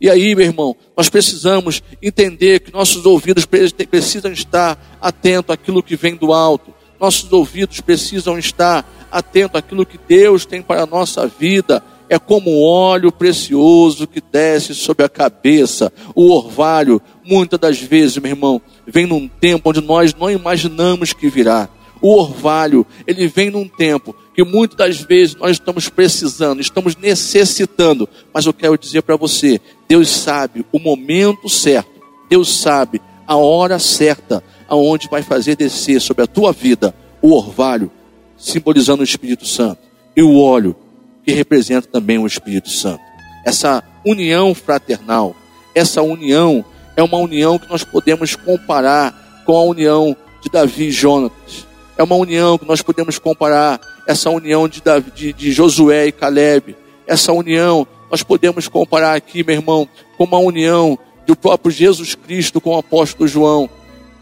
E 0.00 0.10
aí, 0.10 0.34
meu 0.34 0.44
irmão, 0.44 0.76
nós 0.96 1.08
precisamos 1.08 1.82
entender 2.02 2.60
que 2.60 2.72
nossos 2.72 3.06
ouvidos 3.06 3.46
precisam 3.46 4.32
estar 4.32 4.98
atentos 5.00 5.54
àquilo 5.54 5.82
que 5.82 5.96
vem 5.96 6.14
do 6.14 6.32
alto. 6.32 6.74
Nossos 7.00 7.32
ouvidos 7.32 7.80
precisam 7.80 8.38
estar 8.38 8.86
atentos 9.10 9.58
àquilo 9.58 9.86
que 9.86 9.98
Deus 10.08 10.44
tem 10.44 10.62
para 10.62 10.82
a 10.82 10.86
nossa 10.86 11.26
vida. 11.26 11.82
É 12.08 12.18
como 12.18 12.62
óleo 12.62 13.10
precioso 13.10 14.06
que 14.06 14.20
desce 14.20 14.74
sobre 14.74 15.04
a 15.04 15.08
cabeça. 15.08 15.92
O 16.14 16.30
orvalho, 16.30 17.00
muitas 17.24 17.58
das 17.58 17.80
vezes, 17.80 18.18
meu 18.18 18.32
irmão, 18.32 18.60
vem 18.86 19.06
num 19.06 19.26
tempo 19.26 19.70
onde 19.70 19.80
nós 19.80 20.14
não 20.14 20.30
imaginamos 20.30 21.12
que 21.12 21.30
virá 21.30 21.68
o 22.04 22.20
orvalho, 22.20 22.86
ele 23.06 23.26
vem 23.26 23.48
num 23.48 23.66
tempo 23.66 24.14
que 24.34 24.44
muitas 24.44 24.76
das 24.76 25.00
vezes 25.00 25.34
nós 25.36 25.52
estamos 25.52 25.88
precisando, 25.88 26.60
estamos 26.60 26.94
necessitando, 26.96 28.06
mas 28.30 28.44
eu 28.44 28.52
quero 28.52 28.76
dizer 28.76 29.00
para 29.00 29.16
você, 29.16 29.58
Deus 29.88 30.10
sabe 30.10 30.66
o 30.70 30.78
momento 30.78 31.48
certo, 31.48 32.02
Deus 32.28 32.54
sabe 32.54 33.00
a 33.26 33.36
hora 33.36 33.78
certa, 33.78 34.44
aonde 34.68 35.08
vai 35.08 35.22
fazer 35.22 35.56
descer 35.56 35.98
sobre 35.98 36.24
a 36.24 36.26
tua 36.26 36.52
vida 36.52 36.94
o 37.22 37.32
orvalho, 37.32 37.90
simbolizando 38.36 39.00
o 39.00 39.04
Espírito 39.04 39.46
Santo, 39.46 39.80
e 40.14 40.22
o 40.22 40.38
óleo, 40.38 40.76
que 41.24 41.32
representa 41.32 41.88
também 41.88 42.18
o 42.18 42.26
Espírito 42.26 42.68
Santo. 42.68 43.00
Essa 43.46 43.82
união 44.04 44.54
fraternal, 44.54 45.34
essa 45.74 46.02
união 46.02 46.62
é 46.98 47.02
uma 47.02 47.16
união 47.16 47.58
que 47.58 47.70
nós 47.70 47.82
podemos 47.82 48.36
comparar 48.36 49.42
com 49.46 49.56
a 49.56 49.62
união 49.62 50.14
de 50.42 50.50
Davi 50.50 50.88
e 50.88 50.92
Jonatas 50.92 51.72
é 51.96 52.02
uma 52.02 52.16
união 52.16 52.58
que 52.58 52.66
nós 52.66 52.82
podemos 52.82 53.18
comparar 53.18 53.80
essa 54.06 54.28
união 54.30 54.68
de, 54.68 54.82
Davi, 54.82 55.10
de, 55.10 55.32
de 55.32 55.52
Josué 55.52 56.06
e 56.06 56.12
Caleb. 56.12 56.76
Essa 57.06 57.32
união 57.32 57.86
nós 58.10 58.22
podemos 58.22 58.68
comparar 58.68 59.14
aqui, 59.14 59.44
meu 59.44 59.56
irmão, 59.56 59.88
com 60.16 60.24
uma 60.24 60.38
união 60.38 60.98
do 61.26 61.36
próprio 61.36 61.70
Jesus 61.70 62.14
Cristo 62.14 62.60
com 62.60 62.70
o 62.70 62.78
apóstolo 62.78 63.28
João. 63.28 63.68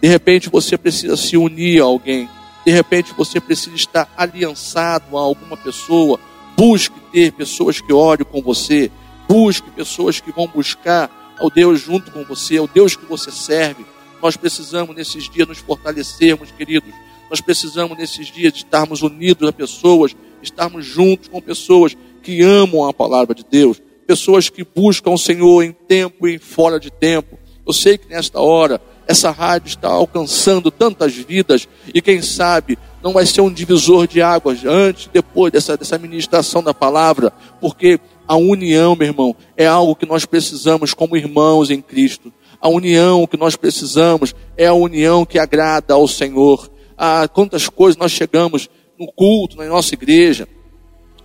De 0.01 0.09
repente 0.09 0.51
você 0.51 0.77
precisa 0.77 1.17
se 1.17 1.37
unir 1.37 1.81
a 1.81 1.85
alguém. 1.85 2.29
De 2.65 2.71
repente 2.71 3.13
você 3.17 3.41
precisa 3.41 3.75
estar 3.75 4.13
aliançado 4.17 5.17
a 5.17 5.21
alguma 5.21 5.57
pessoa. 5.57 6.21
Busque 6.57 6.99
ter 7.11 7.33
pessoas 7.33 7.81
que 7.81 7.93
orem 7.93 8.27
com 8.27 8.43
você. 8.43 8.91
Busque 9.29 9.71
pessoas 9.71 10.21
que 10.21 10.31
vão 10.31 10.47
buscar 10.47 11.35
ao 11.39 11.49
Deus 11.49 11.81
junto 11.81 12.11
com 12.11 12.25
você, 12.25 12.59
ao 12.59 12.69
Deus 12.69 12.95
que 12.95 13.07
você 13.07 13.31
serve. 13.31 13.85
Nós 14.23 14.37
precisamos 14.37 14.95
nesses 14.95 15.29
dias 15.29 15.49
nos 15.49 15.59
fortalecermos, 15.59 16.51
queridos 16.53 16.93
nós 17.33 17.41
precisamos 17.41 17.97
nesses 17.97 18.27
dias 18.27 18.53
estarmos 18.55 19.01
unidos 19.01 19.49
a 19.49 19.53
pessoas, 19.55 20.15
estarmos 20.43 20.85
juntos 20.85 21.29
com 21.29 21.41
pessoas 21.41 21.97
que 22.23 22.43
amam 22.43 22.87
a 22.87 22.93
palavra 22.93 23.35
de 23.35 23.43
Deus, 23.43 23.81
pessoas 24.07 24.51
que 24.51 24.63
buscam 24.63 25.13
o 25.13 25.19
Senhor 25.19 25.63
em 25.63 25.73
tempo 25.73 26.29
e 26.29 26.39
fora 26.39 26.79
de 26.79 26.91
tempo. 26.91 27.39
Eu 27.67 27.73
sei 27.73 27.97
que 27.97 28.07
nesta 28.07 28.39
hora 28.39 28.83
essa 29.07 29.31
rádio 29.31 29.69
está 29.69 29.89
alcançando 29.89 30.71
tantas 30.71 31.15
vidas 31.15 31.67
e 31.95 32.03
quem 32.03 32.21
sabe 32.21 32.79
não 33.03 33.15
vai 33.15 33.25
ser 33.25 33.41
um 33.41 33.51
divisor 33.51 34.07
de 34.07 34.21
águas 34.21 34.63
antes, 34.67 35.09
depois 35.11 35.51
dessa, 35.51 35.75
dessa 35.75 35.97
ministração 35.97 36.63
da 36.63 36.75
palavra, 36.75 37.33
porque 37.63 37.99
a 38.29 38.37
união, 38.37 38.95
meu 38.95 39.09
irmão, 39.09 39.35
é 39.57 39.67
algo 39.67 39.97
que 39.97 40.05
nós 40.05 40.27
precisamos 40.27 40.93
como 40.93 41.17
irmãos 41.17 41.71
em 41.71 41.81
Cristo. 41.81 42.31
A 42.61 42.69
união 42.69 43.27
que 43.27 43.39
nós 43.39 43.57
precisamos 43.57 44.35
é 44.55 44.67
a 44.67 44.75
união 44.75 45.25
que 45.25 45.39
agrada 45.39 45.95
ao 45.95 46.07
Senhor 46.07 46.71
a 47.05 47.27
quantas 47.27 47.69
coisas 47.69 47.97
nós 47.97 48.13
chegamos 48.13 48.71
no 48.97 49.11
culto, 49.11 49.57
na 49.57 49.65
nossa 49.65 49.93
igreja, 49.93 50.47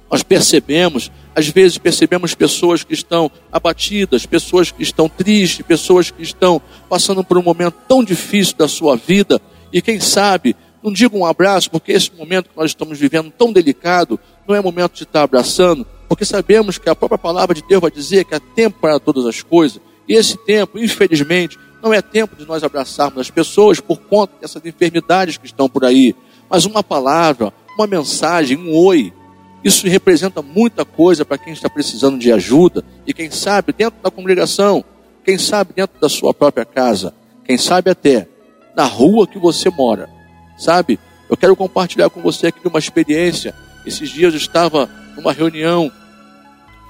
nós 0.09 0.23
percebemos, 0.23 1.11
às 1.35 1.47
vezes 1.49 1.77
percebemos 1.77 2.33
pessoas 2.33 2.83
que 2.83 2.95
estão 2.95 3.29
abatidas, 3.51 4.25
pessoas 4.25 4.71
que 4.71 4.81
estão 4.81 5.07
tristes, 5.07 5.63
pessoas 5.63 6.09
que 6.09 6.23
estão 6.23 6.59
passando 6.89 7.23
por 7.23 7.37
um 7.37 7.43
momento 7.43 7.75
tão 7.87 8.03
difícil 8.03 8.57
da 8.57 8.67
sua 8.67 8.97
vida, 8.97 9.39
e 9.71 9.79
quem 9.79 9.99
sabe, 9.99 10.55
não 10.81 10.91
digo 10.91 11.15
um 11.15 11.27
abraço, 11.27 11.69
porque 11.69 11.91
esse 11.91 12.11
momento 12.15 12.49
que 12.49 12.57
nós 12.57 12.71
estamos 12.71 12.97
vivendo 12.97 13.29
tão 13.29 13.53
delicado, 13.53 14.19
não 14.47 14.55
é 14.55 14.61
momento 14.61 14.95
de 14.95 15.03
estar 15.03 15.21
abraçando, 15.21 15.85
porque 16.09 16.25
sabemos 16.25 16.79
que 16.79 16.89
a 16.89 16.95
própria 16.95 17.19
palavra 17.19 17.53
de 17.53 17.61
Deus 17.67 17.81
vai 17.81 17.91
dizer 17.91 18.25
que 18.25 18.33
há 18.33 18.39
tempo 18.39 18.79
para 18.81 18.99
todas 18.99 19.27
as 19.27 19.43
coisas, 19.43 19.79
e 20.07 20.15
esse 20.15 20.37
tempo, 20.37 20.79
infelizmente, 20.79 21.59
não 21.81 21.93
é 21.93 22.01
tempo 22.01 22.35
de 22.35 22.45
nós 22.45 22.63
abraçarmos 22.63 23.19
as 23.19 23.29
pessoas 23.29 23.79
por 23.79 23.99
conta 23.99 24.33
dessas 24.41 24.65
enfermidades 24.65 25.37
que 25.37 25.45
estão 25.45 25.69
por 25.69 25.85
aí. 25.85 26.15
Mas 26.49 26.65
uma 26.65 26.83
palavra, 26.83 27.53
uma 27.77 27.87
mensagem, 27.87 28.57
um 28.57 28.75
oi, 28.75 29.13
isso 29.63 29.87
representa 29.87 30.41
muita 30.41 30.85
coisa 30.85 31.25
para 31.25 31.37
quem 31.37 31.53
está 31.53 31.69
precisando 31.69 32.17
de 32.17 32.31
ajuda. 32.31 32.83
E 33.05 33.13
quem 33.13 33.29
sabe, 33.29 33.73
dentro 33.73 34.01
da 34.01 34.09
congregação, 34.09 34.83
quem 35.23 35.37
sabe 35.37 35.73
dentro 35.73 35.99
da 35.99 36.07
sua 36.07 36.33
própria 36.33 36.65
casa, 36.65 37.13
quem 37.43 37.57
sabe 37.57 37.89
até 37.89 38.27
na 38.75 38.85
rua 38.85 39.27
que 39.27 39.37
você 39.37 39.69
mora. 39.69 40.09
Sabe? 40.57 40.99
Eu 41.29 41.35
quero 41.35 41.55
compartilhar 41.55 42.09
com 42.09 42.21
você 42.21 42.47
aqui 42.47 42.65
uma 42.67 42.79
experiência. 42.79 43.53
Esses 43.85 44.09
dias 44.09 44.33
eu 44.33 44.37
estava 44.37 44.89
numa 45.15 45.33
reunião, 45.33 45.91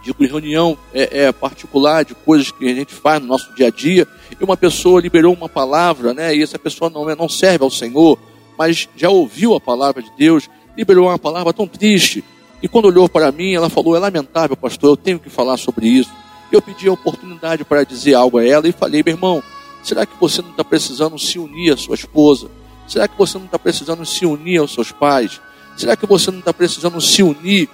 digo 0.08 0.26
reunião 0.26 0.78
é, 0.94 1.26
é, 1.26 1.32
particular 1.32 2.06
de 2.06 2.16
coisas 2.16 2.50
que 2.52 2.70
a 2.70 2.74
gente 2.74 2.94
faz 2.94 3.22
no 3.22 3.28
nosso 3.28 3.54
dia 3.54 3.68
a 3.68 3.70
dia, 3.70 4.08
e 4.40 4.44
uma 4.44 4.56
pessoa 4.56 5.02
liberou 5.02 5.34
uma 5.34 5.50
palavra, 5.50 6.14
né? 6.14 6.36
E 6.36 6.42
essa 6.42 6.58
pessoa 6.58 6.90
não, 6.90 7.04
não 7.16 7.28
serve 7.28 7.64
ao 7.64 7.72
Senhor, 7.72 8.18
mas 8.58 8.88
já 8.96 9.10
ouviu 9.10 9.56
a 9.56 9.60
palavra 9.60 10.02
de 10.02 10.12
Deus, 10.18 10.50
liberou 10.78 11.08
uma 11.08 11.20
palavra 11.20 11.52
tão 11.52 11.68
triste. 11.68 12.24
E 12.62 12.68
quando 12.68 12.86
olhou 12.86 13.10
para 13.10 13.32
mim, 13.32 13.54
ela 13.54 13.70
falou: 13.70 13.96
É 13.96 14.00
lamentável, 14.00 14.56
pastor, 14.56 14.92
eu 14.92 14.98
tenho 14.98 15.20
que 15.20 15.30
falar 15.30 15.58
sobre 15.58 15.88
isso. 15.88 16.12
Eu 16.52 16.62
pedi 16.62 16.88
a 16.88 16.94
oportunidade 16.94 17.66
para 17.66 17.84
dizer 17.84 18.14
algo 18.14 18.38
a 18.38 18.46
ela 18.46 18.68
e 18.68 18.72
falei: 18.72 19.04
Meu 19.04 19.14
irmão, 19.14 19.44
será 19.84 20.06
que 20.06 20.14
você 20.20 20.42
não 20.42 20.52
está 20.52 20.64
precisando 20.64 21.20
se 21.20 21.38
unir 21.38 21.74
à 21.74 21.78
sua 21.78 21.96
esposa? 21.96 22.50
Será 22.88 23.08
que 23.08 23.18
você 23.18 23.38
não 23.38 23.46
está 23.46 23.60
precisando 23.60 24.06
se 24.06 24.26
unir 24.26 24.60
aos 24.60 24.74
seus 24.74 24.92
pais? 24.92 25.42
Será 25.76 25.96
que 25.96 26.06
você 26.06 26.32
não 26.32 26.40
está 26.40 26.54
precisando 26.54 27.00
se 27.02 27.22
unir 27.22 27.70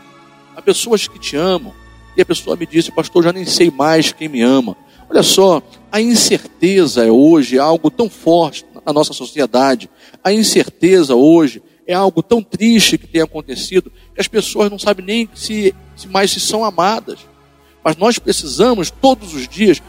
a 0.55 0.61
pessoas 0.61 1.07
que 1.07 1.19
te 1.19 1.35
amam? 1.35 1.73
E 2.15 2.21
a 2.21 2.25
pessoa 2.25 2.55
me 2.55 2.65
disse, 2.65 2.91
pastor, 2.91 3.23
já 3.23 3.33
nem 3.33 3.45
sei 3.45 3.71
mais 3.71 4.11
quem 4.11 4.27
me 4.27 4.41
ama. 4.41 4.75
Olha 5.09 5.23
só, 5.23 5.61
a 5.91 6.01
incerteza 6.01 7.05
é 7.05 7.11
hoje 7.11 7.59
algo 7.59 7.89
tão 7.89 8.09
forte 8.09 8.65
na 8.85 8.93
nossa 8.93 9.13
sociedade. 9.13 9.89
A 10.23 10.31
incerteza 10.31 11.15
hoje 11.15 11.61
é 11.85 11.93
algo 11.93 12.23
tão 12.23 12.41
triste 12.41 12.97
que 12.97 13.07
tem 13.07 13.21
acontecido 13.21 13.91
que 14.13 14.21
as 14.21 14.27
pessoas 14.27 14.69
não 14.69 14.79
sabem 14.79 15.05
nem 15.05 15.29
se, 15.33 15.73
se 15.95 16.07
mais 16.07 16.31
se 16.31 16.39
são 16.39 16.63
amadas. 16.63 17.19
Mas 17.83 17.97
nós 17.97 18.17
precisamos 18.17 18.89
todos 18.89 19.33
os 19.33 19.47
dias 19.47 19.81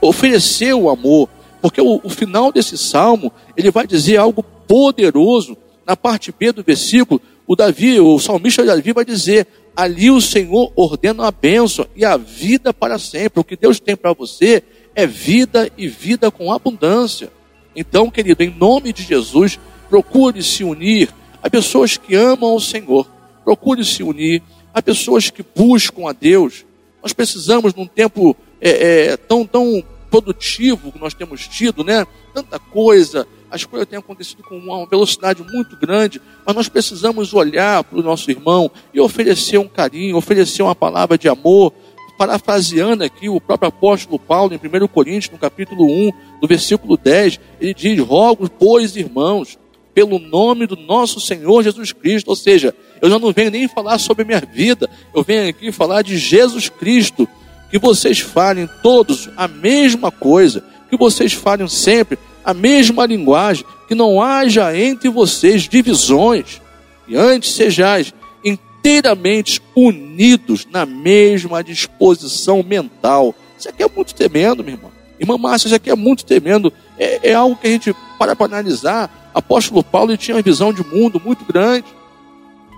oferecer 0.00 0.74
o 0.74 0.88
amor, 0.88 1.28
porque 1.60 1.80
o, 1.80 2.00
o 2.02 2.08
final 2.08 2.50
desse 2.50 2.78
salmo 2.78 3.32
ele 3.56 3.70
vai 3.70 3.86
dizer 3.86 4.16
algo 4.16 4.42
poderoso. 4.42 5.56
Na 5.86 5.96
parte 5.96 6.32
B 6.36 6.50
do 6.50 6.62
versículo, 6.62 7.20
o 7.46 7.54
Davi, 7.54 8.00
o 8.00 8.18
salmista 8.18 8.64
Davi 8.64 8.92
vai 8.92 9.04
dizer: 9.04 9.46
ali 9.76 10.10
o 10.10 10.20
Senhor 10.20 10.72
ordena 10.76 11.26
a 11.26 11.30
bênção 11.30 11.86
e 11.96 12.04
a 12.04 12.16
vida 12.16 12.72
para 12.72 12.98
sempre. 12.98 13.40
O 13.40 13.44
que 13.44 13.56
Deus 13.56 13.80
tem 13.80 13.96
para 13.96 14.12
você 14.12 14.62
é 14.94 15.06
vida 15.06 15.70
e 15.76 15.88
vida 15.88 16.30
com 16.30 16.52
abundância. 16.52 17.30
Então, 17.74 18.10
querido, 18.10 18.42
em 18.42 18.54
nome 18.54 18.92
de 18.92 19.02
Jesus, 19.02 19.58
procure 19.88 20.42
se 20.42 20.62
unir 20.62 21.12
a 21.42 21.50
pessoas 21.50 21.96
que 21.96 22.14
amam 22.14 22.54
o 22.54 22.60
Senhor. 22.60 23.08
Procure 23.44 23.84
se 23.84 24.02
unir 24.02 24.42
a 24.72 24.80
pessoas 24.80 25.30
que 25.30 25.44
buscam 25.54 26.08
a 26.08 26.12
Deus. 26.12 26.64
Nós 27.02 27.12
precisamos, 27.12 27.74
num 27.74 27.86
tempo 27.86 28.36
é, 28.60 29.10
é, 29.10 29.16
tão, 29.16 29.44
tão 29.44 29.84
produtivo 30.10 30.92
que 30.92 30.98
nós 30.98 31.12
temos 31.12 31.46
tido, 31.46 31.82
né? 31.82 32.06
Tanta 32.32 32.58
coisa, 32.58 33.26
as 33.54 33.64
coisas 33.64 33.88
têm 33.88 33.98
acontecido 33.98 34.42
com 34.42 34.58
uma 34.58 34.84
velocidade 34.84 35.44
muito 35.44 35.76
grande, 35.76 36.20
mas 36.44 36.56
nós 36.56 36.68
precisamos 36.68 37.32
olhar 37.32 37.84
para 37.84 38.00
o 38.00 38.02
nosso 38.02 38.28
irmão 38.28 38.68
e 38.92 39.00
oferecer 39.00 39.58
um 39.58 39.68
carinho, 39.68 40.16
oferecer 40.16 40.62
uma 40.62 40.74
palavra 40.74 41.16
de 41.16 41.28
amor, 41.28 41.72
parafraseando 42.18 43.04
aqui 43.04 43.28
o 43.28 43.40
próprio 43.40 43.68
apóstolo 43.68 44.18
Paulo 44.18 44.52
em 44.52 44.56
1 44.56 44.88
Coríntios, 44.88 45.30
no 45.30 45.38
capítulo 45.38 45.86
1, 45.86 46.10
no 46.42 46.48
versículo 46.48 46.96
10, 46.96 47.38
ele 47.60 47.72
diz: 47.72 48.00
Rogo, 48.00 48.50
pois, 48.50 48.96
irmãos, 48.96 49.56
pelo 49.94 50.18
nome 50.18 50.66
do 50.66 50.76
nosso 50.76 51.20
Senhor 51.20 51.62
Jesus 51.62 51.92
Cristo. 51.92 52.30
Ou 52.30 52.36
seja, 52.36 52.74
eu 53.00 53.08
já 53.08 53.20
não 53.20 53.32
venho 53.32 53.52
nem 53.52 53.68
falar 53.68 53.98
sobre 53.98 54.24
a 54.24 54.26
minha 54.26 54.40
vida, 54.40 54.90
eu 55.14 55.22
venho 55.22 55.48
aqui 55.48 55.70
falar 55.70 56.02
de 56.02 56.18
Jesus 56.18 56.68
Cristo. 56.68 57.28
Que 57.70 57.78
vocês 57.78 58.18
falem 58.18 58.68
todos 58.82 59.28
a 59.36 59.46
mesma 59.46 60.10
coisa, 60.10 60.64
que 60.90 60.96
vocês 60.96 61.32
falem 61.32 61.66
sempre 61.68 62.18
a 62.44 62.52
mesma 62.52 63.06
linguagem, 63.06 63.64
que 63.88 63.94
não 63.94 64.20
haja 64.20 64.76
entre 64.76 65.08
vocês 65.08 65.62
divisões, 65.62 66.60
e 67.08 67.16
antes 67.16 67.54
sejais 67.54 68.12
inteiramente 68.44 69.62
unidos 69.74 70.66
na 70.70 70.84
mesma 70.84 71.64
disposição 71.64 72.62
mental. 72.62 73.34
Isso 73.58 73.68
aqui 73.68 73.82
é 73.82 73.88
muito 73.88 74.14
tremendo, 74.14 74.62
meu 74.62 74.74
irmão. 74.74 74.92
Irmã 75.18 75.38
Márcia, 75.38 75.68
isso 75.68 75.76
aqui 75.76 75.90
é 75.90 75.94
muito 75.94 76.24
tremendo. 76.24 76.72
É, 76.98 77.30
é 77.30 77.34
algo 77.34 77.56
que 77.56 77.66
a 77.66 77.70
gente 77.70 77.94
para 78.18 78.36
para 78.36 78.46
analisar. 78.46 79.30
Apóstolo 79.34 79.82
Paulo 79.82 80.10
ele 80.10 80.18
tinha 80.18 80.36
uma 80.36 80.42
visão 80.42 80.72
de 80.72 80.84
mundo 80.84 81.20
muito 81.24 81.44
grande. 81.44 81.86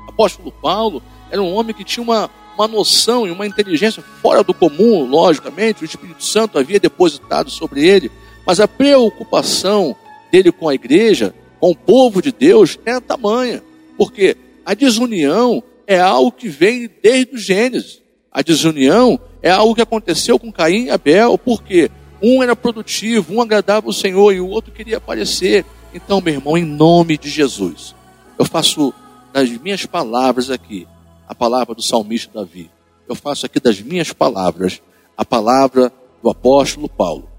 Apóstolo 0.08 0.52
Paulo 0.52 1.02
era 1.30 1.42
um 1.42 1.54
homem 1.54 1.74
que 1.74 1.84
tinha 1.84 2.02
uma, 2.02 2.30
uma 2.54 2.68
noção 2.68 3.26
e 3.26 3.30
uma 3.30 3.46
inteligência 3.46 4.02
fora 4.22 4.42
do 4.42 4.54
comum, 4.54 5.04
logicamente. 5.08 5.82
O 5.82 5.84
Espírito 5.84 6.24
Santo 6.24 6.58
havia 6.58 6.78
depositado 6.78 7.50
sobre 7.50 7.86
ele 7.86 8.10
mas 8.46 8.60
a 8.60 8.68
preocupação 8.68 9.96
dele 10.30 10.52
com 10.52 10.68
a 10.68 10.74
igreja, 10.74 11.34
com 11.58 11.72
o 11.72 11.76
povo 11.76 12.22
de 12.22 12.30
Deus, 12.30 12.78
é 12.86 13.00
tamanha. 13.00 13.62
Porque 13.98 14.36
a 14.64 14.72
desunião 14.72 15.62
é 15.86 15.98
algo 15.98 16.30
que 16.30 16.48
vem 16.48 16.88
desde 17.02 17.34
o 17.34 17.38
Gênesis. 17.38 18.00
A 18.30 18.42
desunião 18.42 19.18
é 19.42 19.50
algo 19.50 19.74
que 19.74 19.82
aconteceu 19.82 20.38
com 20.38 20.52
Caim 20.52 20.84
e 20.84 20.90
Abel, 20.90 21.36
porque 21.36 21.90
um 22.22 22.42
era 22.42 22.54
produtivo, 22.54 23.34
um 23.34 23.42
agradava 23.42 23.88
o 23.88 23.92
Senhor 23.92 24.32
e 24.32 24.40
o 24.40 24.48
outro 24.48 24.72
queria 24.72 24.98
aparecer. 24.98 25.64
Então, 25.92 26.20
meu 26.20 26.34
irmão, 26.34 26.56
em 26.56 26.64
nome 26.64 27.18
de 27.18 27.28
Jesus, 27.28 27.94
eu 28.38 28.44
faço 28.44 28.94
das 29.32 29.50
minhas 29.50 29.84
palavras 29.86 30.50
aqui, 30.50 30.86
a 31.28 31.34
palavra 31.34 31.74
do 31.74 31.82
salmista 31.82 32.30
Davi. 32.32 32.70
Eu 33.08 33.14
faço 33.14 33.46
aqui 33.46 33.58
das 33.58 33.80
minhas 33.80 34.12
palavras 34.12 34.80
a 35.16 35.24
palavra 35.24 35.92
do 36.22 36.28
apóstolo 36.28 36.88
Paulo 36.88 37.35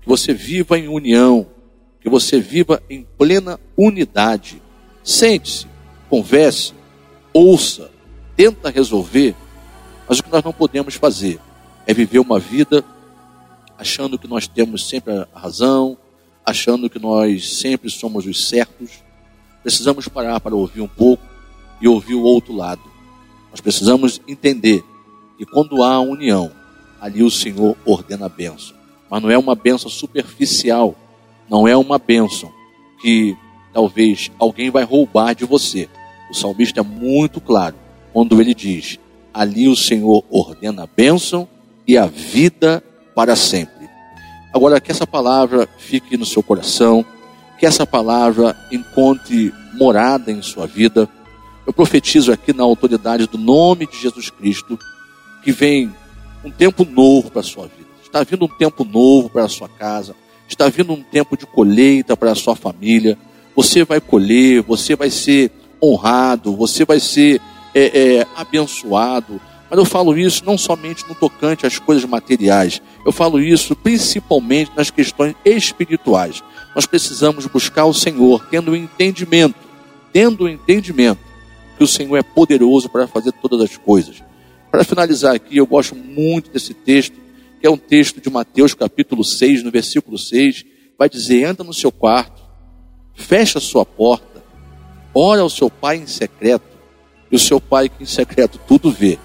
que 0.00 0.08
você 0.08 0.32
viva 0.32 0.78
em 0.78 0.88
união, 0.88 1.46
que 2.00 2.08
você 2.08 2.40
viva 2.40 2.82
em 2.88 3.06
plena 3.18 3.60
unidade. 3.76 4.62
Sente-se, 5.04 5.66
converse, 6.08 6.72
ouça, 7.32 7.90
tenta 8.36 8.70
resolver, 8.70 9.34
mas 10.08 10.18
o 10.18 10.22
que 10.22 10.30
nós 10.30 10.42
não 10.42 10.52
podemos 10.52 10.94
fazer 10.94 11.38
é 11.86 11.94
viver 11.94 12.18
uma 12.18 12.38
vida 12.38 12.84
achando 13.78 14.18
que 14.18 14.28
nós 14.28 14.46
temos 14.46 14.88
sempre 14.88 15.12
a 15.12 15.38
razão, 15.38 15.96
achando 16.44 16.90
que 16.90 16.98
nós 16.98 17.58
sempre 17.58 17.90
somos 17.90 18.26
os 18.26 18.48
certos. 18.48 19.02
Precisamos 19.62 20.08
parar 20.08 20.40
para 20.40 20.54
ouvir 20.54 20.80
um 20.80 20.88
pouco 20.88 21.22
e 21.80 21.88
ouvir 21.88 22.14
o 22.14 22.22
outro 22.22 22.54
lado. 22.54 22.82
Nós 23.50 23.60
precisamos 23.60 24.20
entender 24.28 24.82
que 25.38 25.46
quando 25.46 25.82
há 25.82 25.98
união, 26.00 26.52
ali 27.00 27.22
o 27.22 27.30
Senhor 27.30 27.76
ordena 27.86 28.26
a 28.26 28.28
bênção 28.28 28.79
mas 29.10 29.22
não 29.22 29.30
é 29.30 29.36
uma 29.36 29.54
bênção 29.54 29.90
superficial, 29.90 30.94
não 31.48 31.66
é 31.66 31.76
uma 31.76 31.98
bênção 31.98 32.52
que 33.00 33.36
talvez 33.72 34.30
alguém 34.38 34.70
vai 34.70 34.84
roubar 34.84 35.34
de 35.34 35.44
você. 35.44 35.88
O 36.30 36.34
salmista 36.34 36.80
é 36.80 36.82
muito 36.82 37.40
claro 37.40 37.74
quando 38.12 38.40
ele 38.40 38.54
diz: 38.54 38.98
ali 39.34 39.68
o 39.68 39.76
Senhor 39.76 40.24
ordena 40.30 40.84
a 40.84 40.86
bênção 40.86 41.48
e 41.86 41.98
a 41.98 42.06
vida 42.06 42.82
para 43.14 43.34
sempre. 43.34 43.88
Agora, 44.52 44.80
que 44.80 44.90
essa 44.90 45.06
palavra 45.06 45.68
fique 45.78 46.16
no 46.16 46.26
seu 46.26 46.42
coração, 46.42 47.04
que 47.58 47.66
essa 47.66 47.86
palavra 47.86 48.56
encontre 48.70 49.52
morada 49.74 50.30
em 50.30 50.42
sua 50.42 50.66
vida. 50.66 51.08
Eu 51.66 51.72
profetizo 51.72 52.32
aqui 52.32 52.52
na 52.52 52.64
autoridade 52.64 53.26
do 53.26 53.38
nome 53.38 53.86
de 53.86 54.00
Jesus 54.00 54.28
Cristo 54.30 54.78
que 55.42 55.52
vem 55.52 55.92
um 56.44 56.50
tempo 56.50 56.84
novo 56.84 57.30
para 57.30 57.40
a 57.40 57.44
sua 57.44 57.64
vida. 57.64 57.79
Está 58.10 58.24
vindo 58.24 58.44
um 58.44 58.48
tempo 58.48 58.84
novo 58.84 59.30
para 59.30 59.44
a 59.44 59.48
sua 59.48 59.68
casa. 59.68 60.16
Está 60.48 60.68
vindo 60.68 60.92
um 60.92 61.00
tempo 61.00 61.36
de 61.36 61.46
colheita 61.46 62.16
para 62.16 62.32
a 62.32 62.34
sua 62.34 62.56
família. 62.56 63.16
Você 63.54 63.84
vai 63.84 64.00
colher, 64.00 64.62
você 64.62 64.96
vai 64.96 65.08
ser 65.10 65.52
honrado, 65.80 66.56
você 66.56 66.84
vai 66.84 66.98
ser 66.98 67.40
é, 67.72 68.16
é, 68.18 68.26
abençoado. 68.34 69.40
Mas 69.70 69.78
eu 69.78 69.84
falo 69.84 70.18
isso 70.18 70.44
não 70.44 70.58
somente 70.58 71.08
no 71.08 71.14
tocante 71.14 71.64
às 71.64 71.78
coisas 71.78 72.04
materiais, 72.04 72.82
eu 73.06 73.12
falo 73.12 73.38
isso 73.38 73.76
principalmente 73.76 74.72
nas 74.76 74.90
questões 74.90 75.36
espirituais. 75.44 76.42
Nós 76.74 76.86
precisamos 76.86 77.46
buscar 77.46 77.84
o 77.84 77.94
Senhor, 77.94 78.44
tendo 78.50 78.72
o 78.72 78.76
entendimento, 78.76 79.54
tendo 80.12 80.42
o 80.42 80.48
entendimento 80.48 81.20
que 81.78 81.84
o 81.84 81.86
Senhor 81.86 82.16
é 82.16 82.24
poderoso 82.24 82.88
para 82.88 83.06
fazer 83.06 83.30
todas 83.30 83.60
as 83.60 83.76
coisas. 83.76 84.20
Para 84.68 84.82
finalizar 84.82 85.36
aqui, 85.36 85.58
eu 85.58 85.66
gosto 85.66 85.94
muito 85.94 86.50
desse 86.50 86.74
texto 86.74 87.19
que 87.60 87.66
é 87.66 87.70
um 87.70 87.76
texto 87.76 88.20
de 88.20 88.30
Mateus 88.30 88.72
capítulo 88.72 89.22
6, 89.22 89.62
no 89.62 89.70
versículo 89.70 90.18
6, 90.18 90.64
vai 90.98 91.08
dizer: 91.08 91.44
entra 91.44 91.62
no 91.62 91.74
seu 91.74 91.92
quarto, 91.92 92.42
fecha 93.14 93.58
a 93.58 93.60
sua 93.60 93.84
porta, 93.84 94.42
ora 95.14 95.42
ao 95.42 95.50
seu 95.50 95.68
pai 95.68 95.98
em 95.98 96.06
secreto, 96.06 96.64
e 97.30 97.36
o 97.36 97.38
seu 97.38 97.60
pai 97.60 97.90
que 97.90 98.02
em 98.02 98.06
secreto 98.06 98.58
tudo 98.66 98.90
vê, 98.90 99.18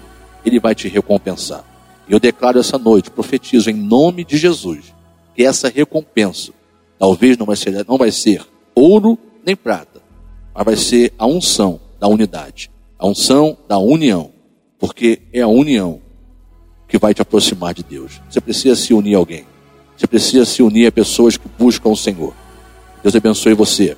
ele 0.44 0.60
vai 0.60 0.74
te 0.74 0.86
recompensar. 0.86 1.64
E 2.06 2.12
eu 2.12 2.20
declaro 2.20 2.60
essa 2.60 2.78
noite, 2.78 3.10
profetizo 3.10 3.70
em 3.70 3.74
nome 3.74 4.22
de 4.22 4.36
Jesus, 4.36 4.94
que 5.34 5.42
essa 5.42 5.68
recompensa 5.68 6.52
talvez 6.98 7.38
não 7.38 7.46
vai 7.46 7.56
ser, 7.56 7.84
não 7.88 7.96
vai 7.96 8.12
ser 8.12 8.44
ouro 8.74 9.18
nem 9.44 9.56
prata, 9.56 10.02
mas 10.54 10.64
vai 10.64 10.76
ser 10.76 11.14
a 11.18 11.26
unção 11.26 11.80
da 11.98 12.06
unidade, 12.06 12.70
a 12.98 13.06
unção 13.06 13.56
da 13.66 13.78
união, 13.78 14.30
porque 14.78 15.22
é 15.32 15.40
a 15.40 15.48
união 15.48 16.00
que 16.88 16.98
vai 16.98 17.14
te 17.14 17.22
aproximar 17.22 17.74
de 17.74 17.82
Deus. 17.82 18.20
Você 18.28 18.40
precisa 18.40 18.76
se 18.76 18.94
unir 18.94 19.14
a 19.14 19.18
alguém. 19.18 19.44
Você 19.96 20.06
precisa 20.06 20.44
se 20.44 20.62
unir 20.62 20.86
a 20.86 20.92
pessoas 20.92 21.36
que 21.36 21.48
buscam 21.58 21.90
o 21.90 21.96
Senhor. 21.96 22.34
Deus 23.02 23.14
abençoe 23.14 23.54
você. 23.54 23.96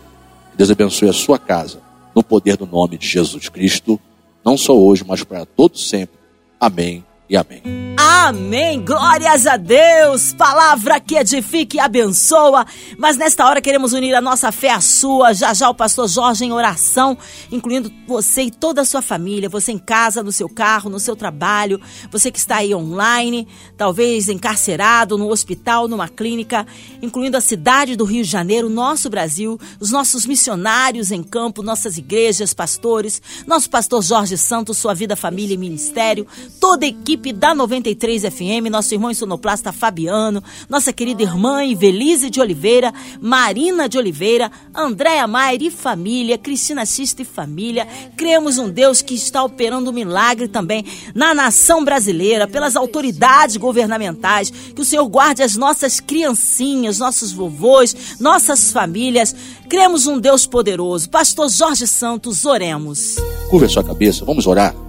Deus 0.57 0.71
abençoe 0.71 1.09
a 1.09 1.13
sua 1.13 1.39
casa. 1.39 1.81
No 2.15 2.23
poder 2.23 2.57
do 2.57 2.67
nome 2.67 2.99
de 2.99 3.07
Jesus 3.07 3.49
Cristo. 3.49 4.01
Não 4.45 4.57
só 4.57 4.77
hoje, 4.77 5.05
mas 5.07 5.23
para 5.25 5.45
todos 5.45 5.89
sempre. 5.89 6.17
Amém 6.61 7.05
e 7.29 7.37
amém. 7.37 7.89
Amém. 8.01 8.85
Glórias 8.85 9.47
a 9.47 9.57
Deus. 9.57 10.33
Palavra 10.33 11.01
que 11.01 11.17
edifica 11.17 11.77
e 11.77 11.81
abençoa. 11.81 12.65
Mas 12.97 13.17
nesta 13.17 13.47
hora 13.47 13.61
queremos 13.61 13.93
unir 13.93 14.15
a 14.15 14.21
nossa 14.21 14.53
fé 14.53 14.71
à 14.71 14.81
sua. 14.81 15.33
Já 15.33 15.53
já 15.53 15.69
o 15.69 15.75
pastor 15.75 16.07
Jorge 16.09 16.45
em 16.45 16.53
oração, 16.53 17.19
incluindo 17.51 17.91
você 18.07 18.43
e 18.43 18.51
toda 18.51 18.83
a 18.83 18.85
sua 18.85 19.03
família, 19.03 19.49
você 19.49 19.73
em 19.73 19.79
casa, 19.79 20.23
no 20.23 20.31
seu 20.31 20.49
carro, 20.49 20.89
no 20.89 21.01
seu 21.01 21.17
trabalho, 21.17 21.81
você 22.11 22.31
que 22.31 22.39
está 22.39 22.57
aí 22.57 22.75
online, 22.75 23.49
talvez 23.77 24.29
encarcerado 24.29 25.19
no 25.19 25.29
hospital, 25.31 25.89
numa 25.89 26.09
clínica, 26.09 26.67
incluindo 27.03 27.37
a 27.37 27.41
cidade 27.41 27.97
do 27.97 28.05
Rio 28.05 28.23
de 28.23 28.31
Janeiro, 28.31 28.71
nosso 28.71 29.11
Brasil, 29.11 29.59
os 29.81 29.91
nossos 29.91 30.25
missionários 30.25 31.11
em 31.11 31.23
campo, 31.23 31.63
nossas 31.63 31.99
igrejas, 31.99 32.55
pastores, 32.55 33.21
nosso 33.47 33.69
pastor 33.69 34.03
Jorge 34.03 34.37
Santos, 34.39 34.79
sua 34.79 34.95
vida, 34.95 35.17
família 35.17 35.55
e 35.55 35.59
ministério, 35.59 36.27
toda 36.61 36.87
a 36.87 36.89
equipe 36.89 37.18
equipe 37.19 37.33
da 37.33 37.53
93 37.53 38.23
FM, 38.23 38.71
nosso 38.71 38.95
irmão 38.95 39.13
sonoplasta 39.13 39.73
Fabiano, 39.73 40.43
nossa 40.69 40.93
querida 40.93 41.23
irmã 41.23 41.65
Ivelise 41.65 42.31
de 42.31 42.41
Oliveira, 42.41 42.95
Marina 43.21 43.89
de 43.89 43.99
Oliveira, 43.99 44.51
Andréa 44.73 45.27
Maier 45.27 45.63
e 45.63 45.71
família, 45.71 46.39
Cristina 46.39 46.87
Xista 46.87 47.23
e 47.23 47.25
família. 47.25 47.87
Cremos 48.17 48.57
um 48.59 48.71
Deus 48.71 49.03
que 49.03 49.15
está 49.15 49.43
operando 49.43 49.91
um 49.91 49.93
milagre 49.93 50.47
também 50.47 50.85
na 51.13 51.35
nação 51.35 51.85
brasileira, 51.85 52.47
pelas 52.47 52.77
autoridades 52.77 53.57
governamentais. 53.57 54.51
Que 54.51 54.81
o 54.81 54.85
Senhor 54.85 55.07
guarde 55.09 55.43
as 55.43 55.57
nossas 55.57 55.99
criancinhas, 55.99 57.01
nossos 57.01 57.33
vovôs, 57.33 58.17
nossas 58.21 58.71
famílias. 58.71 59.35
Cremos 59.69 60.07
um 60.07 60.21
Deus 60.21 60.47
poderoso. 60.47 61.11
Pastor 61.11 61.49
Jorge 61.51 61.87
Santos, 61.87 62.45
oremos. 62.45 63.17
Curva 63.51 63.69
sua 63.69 63.83
cabeça, 63.83 64.25
vamos 64.25 64.47
orar. 64.47 64.88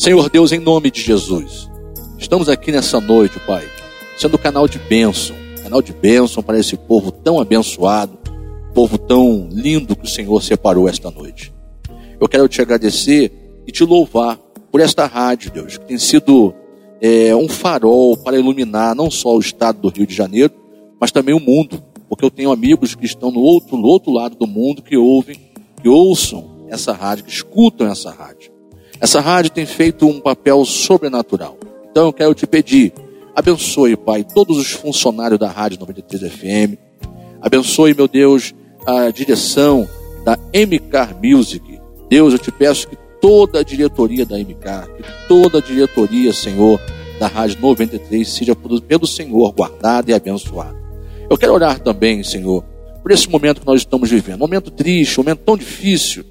Senhor 0.00 0.30
Deus, 0.30 0.50
em 0.50 0.58
nome 0.58 0.90
de 0.90 1.02
Jesus, 1.02 1.68
estamos 2.16 2.48
aqui 2.48 2.72
nessa 2.72 2.98
noite, 3.02 3.38
Pai, 3.40 3.68
sendo 4.16 4.38
canal 4.38 4.66
de 4.66 4.78
bênção, 4.78 5.36
canal 5.62 5.82
de 5.82 5.92
bênção 5.92 6.42
para 6.42 6.58
esse 6.58 6.74
povo 6.74 7.12
tão 7.12 7.38
abençoado, 7.38 8.18
povo 8.72 8.96
tão 8.96 9.46
lindo 9.52 9.94
que 9.94 10.06
o 10.06 10.08
Senhor 10.08 10.42
separou 10.42 10.88
esta 10.88 11.10
noite. 11.10 11.52
Eu 12.18 12.26
quero 12.26 12.48
te 12.48 12.62
agradecer 12.62 13.30
e 13.66 13.70
te 13.70 13.84
louvar 13.84 14.38
por 14.72 14.80
esta 14.80 15.04
rádio, 15.04 15.50
Deus, 15.50 15.76
que 15.76 15.84
tem 15.84 15.98
sido 15.98 16.54
é, 16.98 17.36
um 17.36 17.46
farol 17.46 18.16
para 18.16 18.38
iluminar 18.38 18.94
não 18.94 19.10
só 19.10 19.36
o 19.36 19.40
estado 19.40 19.82
do 19.82 19.90
Rio 19.90 20.06
de 20.06 20.14
Janeiro, 20.14 20.54
mas 20.98 21.12
também 21.12 21.34
o 21.34 21.40
mundo, 21.40 21.84
porque 22.08 22.24
eu 22.24 22.30
tenho 22.30 22.50
amigos 22.50 22.94
que 22.94 23.04
estão 23.04 23.30
no 23.30 23.40
outro, 23.40 23.76
no 23.76 23.86
outro 23.86 24.10
lado 24.10 24.34
do 24.34 24.46
mundo 24.46 24.80
que 24.80 24.96
ouvem, 24.96 25.36
que 25.82 25.90
ouçam 25.90 26.66
essa 26.70 26.90
rádio, 26.90 27.26
que 27.26 27.30
escutam 27.30 27.86
essa 27.86 28.10
rádio. 28.10 28.59
Essa 29.00 29.18
rádio 29.18 29.50
tem 29.50 29.64
feito 29.64 30.06
um 30.06 30.20
papel 30.20 30.62
sobrenatural. 30.66 31.56
Então 31.90 32.06
eu 32.06 32.12
quero 32.12 32.34
te 32.34 32.46
pedir, 32.46 32.92
abençoe, 33.34 33.96
Pai, 33.96 34.22
todos 34.22 34.58
os 34.58 34.72
funcionários 34.72 35.40
da 35.40 35.48
Rádio 35.48 35.80
93 35.80 36.30
FM. 36.30 36.76
Abençoe, 37.40 37.94
meu 37.94 38.06
Deus, 38.06 38.54
a 38.86 39.10
direção 39.10 39.88
da 40.22 40.36
MK 40.36 41.16
Music. 41.24 41.80
Deus, 42.10 42.34
eu 42.34 42.38
te 42.38 42.52
peço 42.52 42.88
que 42.88 42.96
toda 43.22 43.60
a 43.60 43.62
diretoria 43.62 44.26
da 44.26 44.36
MK, 44.36 44.92
que 44.98 45.26
toda 45.26 45.58
a 45.58 45.62
diretoria, 45.62 46.30
Senhor, 46.34 46.78
da 47.18 47.26
Rádio 47.26 47.58
93 47.58 48.28
seja 48.28 48.54
pelo 48.54 49.06
Senhor 49.06 49.52
guardada 49.52 50.10
e 50.10 50.14
abençoada. 50.14 50.76
Eu 51.30 51.38
quero 51.38 51.54
orar 51.54 51.80
também, 51.80 52.22
Senhor, 52.22 52.62
por 53.02 53.10
esse 53.10 53.30
momento 53.30 53.62
que 53.62 53.66
nós 53.66 53.80
estamos 53.80 54.10
vivendo. 54.10 54.40
Momento 54.40 54.70
triste, 54.70 55.16
momento 55.16 55.38
tão 55.38 55.56
difícil 55.56 56.22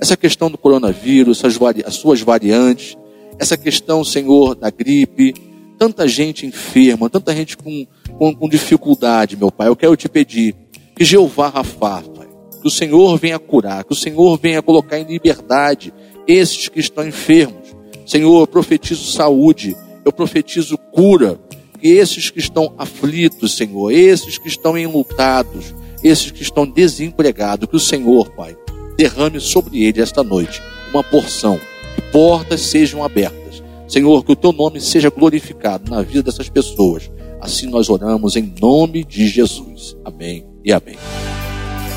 essa 0.00 0.16
questão 0.16 0.50
do 0.50 0.56
coronavírus, 0.56 1.44
as, 1.44 1.58
as 1.84 1.94
suas 1.94 2.20
variantes, 2.22 2.96
essa 3.38 3.56
questão, 3.56 4.02
Senhor, 4.02 4.54
da 4.54 4.70
gripe, 4.70 5.34
tanta 5.78 6.08
gente 6.08 6.46
enferma, 6.46 7.10
tanta 7.10 7.34
gente 7.34 7.56
com, 7.56 7.86
com, 8.18 8.34
com 8.34 8.48
dificuldade, 8.48 9.36
meu 9.36 9.52
Pai. 9.52 9.68
Eu 9.68 9.76
quero 9.76 9.96
te 9.96 10.08
pedir 10.08 10.54
que 10.96 11.04
Jeová 11.04 11.48
Rafa, 11.48 12.02
Pai, 12.02 12.28
que 12.60 12.66
o 12.66 12.70
Senhor 12.70 13.16
venha 13.18 13.38
curar, 13.38 13.84
que 13.84 13.92
o 13.92 13.96
Senhor 13.96 14.38
venha 14.38 14.62
colocar 14.62 14.98
em 14.98 15.04
liberdade 15.04 15.92
esses 16.26 16.68
que 16.68 16.80
estão 16.80 17.06
enfermos. 17.06 17.76
Senhor, 18.06 18.40
eu 18.40 18.46
profetizo 18.46 19.12
saúde, 19.12 19.76
eu 20.04 20.12
profetizo 20.12 20.76
cura, 20.76 21.38
que 21.78 21.88
esses 21.88 22.30
que 22.30 22.38
estão 22.38 22.74
aflitos, 22.76 23.56
Senhor, 23.56 23.90
esses 23.90 24.36
que 24.36 24.48
estão 24.48 24.76
enlutados, 24.76 25.74
esses 26.04 26.30
que 26.30 26.42
estão 26.42 26.66
desempregados, 26.66 27.68
que 27.68 27.76
o 27.76 27.80
Senhor, 27.80 28.30
Pai, 28.32 28.56
derrame 29.00 29.40
sobre 29.40 29.82
ele 29.82 30.02
esta 30.02 30.22
noite 30.22 30.60
uma 30.90 31.02
porção, 31.02 31.58
que 31.94 32.02
portas 32.12 32.60
sejam 32.60 33.02
abertas. 33.02 33.62
Senhor, 33.88 34.22
que 34.24 34.32
o 34.32 34.36
teu 34.36 34.52
nome 34.52 34.80
seja 34.80 35.08
glorificado 35.08 35.90
na 35.90 36.02
vida 36.02 36.24
dessas 36.24 36.48
pessoas. 36.48 37.10
Assim 37.40 37.66
nós 37.66 37.88
oramos 37.88 38.36
em 38.36 38.52
nome 38.60 39.02
de 39.04 39.26
Jesus. 39.26 39.96
Amém 40.04 40.44
e 40.64 40.72
amém. 40.72 40.96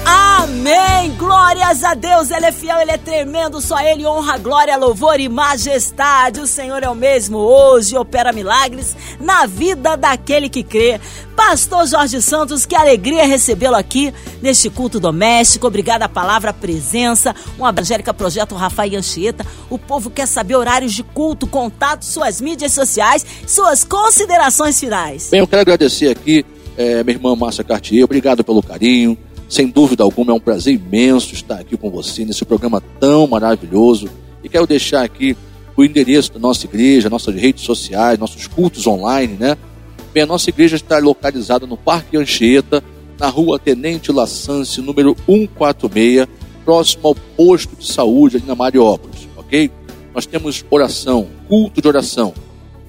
Amém! 0.05 1.11
Glórias 1.17 1.83
a 1.83 1.93
Deus, 1.93 2.29
Ele 2.29 2.45
é 2.45 2.51
fiel, 2.51 2.79
Ele 2.79 2.91
é 2.91 2.97
tremendo, 2.97 3.61
só 3.61 3.79
Ele 3.79 4.05
honra, 4.05 4.37
glória, 4.37 4.75
louvor 4.75 5.19
e 5.19 5.29
majestade. 5.29 6.39
O 6.39 6.47
Senhor 6.47 6.83
é 6.83 6.89
o 6.89 6.95
mesmo 6.95 7.37
hoje, 7.37 7.97
opera 7.97 8.33
milagres 8.33 8.95
na 9.19 9.45
vida 9.45 9.95
daquele 9.95 10.49
que 10.49 10.63
crê. 10.63 10.99
Pastor 11.35 11.87
Jorge 11.87 12.21
Santos, 12.21 12.65
que 12.65 12.75
alegria 12.75 13.25
recebê-lo 13.25 13.75
aqui 13.75 14.13
neste 14.41 14.69
culto 14.69 14.99
doméstico. 14.99 15.67
Obrigada 15.67 16.05
a 16.05 16.09
palavra, 16.09 16.51
a 16.51 16.53
presença. 16.53 17.35
Um 17.57 17.67
Evangélica 17.67 18.13
Projeto 18.13 18.55
Rafael 18.55 18.97
Anchieta. 18.97 19.45
O 19.69 19.77
povo 19.77 20.09
quer 20.09 20.27
saber 20.27 20.55
horários 20.55 20.93
de 20.93 21.03
culto, 21.03 21.47
contato, 21.47 22.03
suas 22.03 22.39
mídias 22.41 22.73
sociais, 22.73 23.25
suas 23.47 23.83
considerações 23.83 24.79
finais. 24.79 25.29
Bem, 25.29 25.39
eu 25.39 25.47
quero 25.47 25.61
agradecer 25.61 26.09
aqui, 26.09 26.45
é, 26.77 27.03
minha 27.03 27.15
irmã 27.15 27.35
Márcia 27.35 27.63
Cartier. 27.63 28.03
Obrigado 28.03 28.43
pelo 28.43 28.61
carinho 28.61 29.17
sem 29.53 29.67
dúvida 29.67 30.03
alguma, 30.03 30.31
é 30.31 30.35
um 30.35 30.39
prazer 30.39 30.73
imenso 30.73 31.35
estar 31.35 31.59
aqui 31.59 31.77
com 31.77 31.91
você 31.91 32.25
nesse 32.25 32.43
programa 32.43 32.81
tão 32.99 33.27
maravilhoso. 33.27 34.09
E 34.43 34.49
quero 34.49 34.65
deixar 34.65 35.03
aqui 35.03 35.37
o 35.77 35.85
endereço 35.85 36.33
da 36.33 36.39
nossa 36.39 36.65
igreja, 36.65 37.07
nossas 37.07 37.35
redes 37.35 37.63
sociais, 37.63 38.17
nossos 38.17 38.47
cultos 38.47 38.87
online, 38.87 39.37
né? 39.39 39.55
Bem, 40.11 40.23
a 40.23 40.25
nossa 40.25 40.49
igreja 40.49 40.75
está 40.75 40.97
localizada 40.97 41.67
no 41.67 41.77
Parque 41.77 42.17
Anchieta, 42.17 42.83
na 43.19 43.27
rua 43.27 43.59
Tenente 43.59 44.11
Lassance, 44.11 44.81
número 44.81 45.15
146, 45.27 46.27
próximo 46.65 47.09
ao 47.09 47.15
posto 47.15 47.75
de 47.75 47.85
saúde 47.85 48.37
ali 48.37 48.47
na 48.47 48.55
Mariópolis, 48.55 49.27
ok? 49.37 49.69
Nós 50.15 50.25
temos 50.25 50.65
oração, 50.71 51.27
culto 51.47 51.79
de 51.79 51.87
oração, 51.87 52.33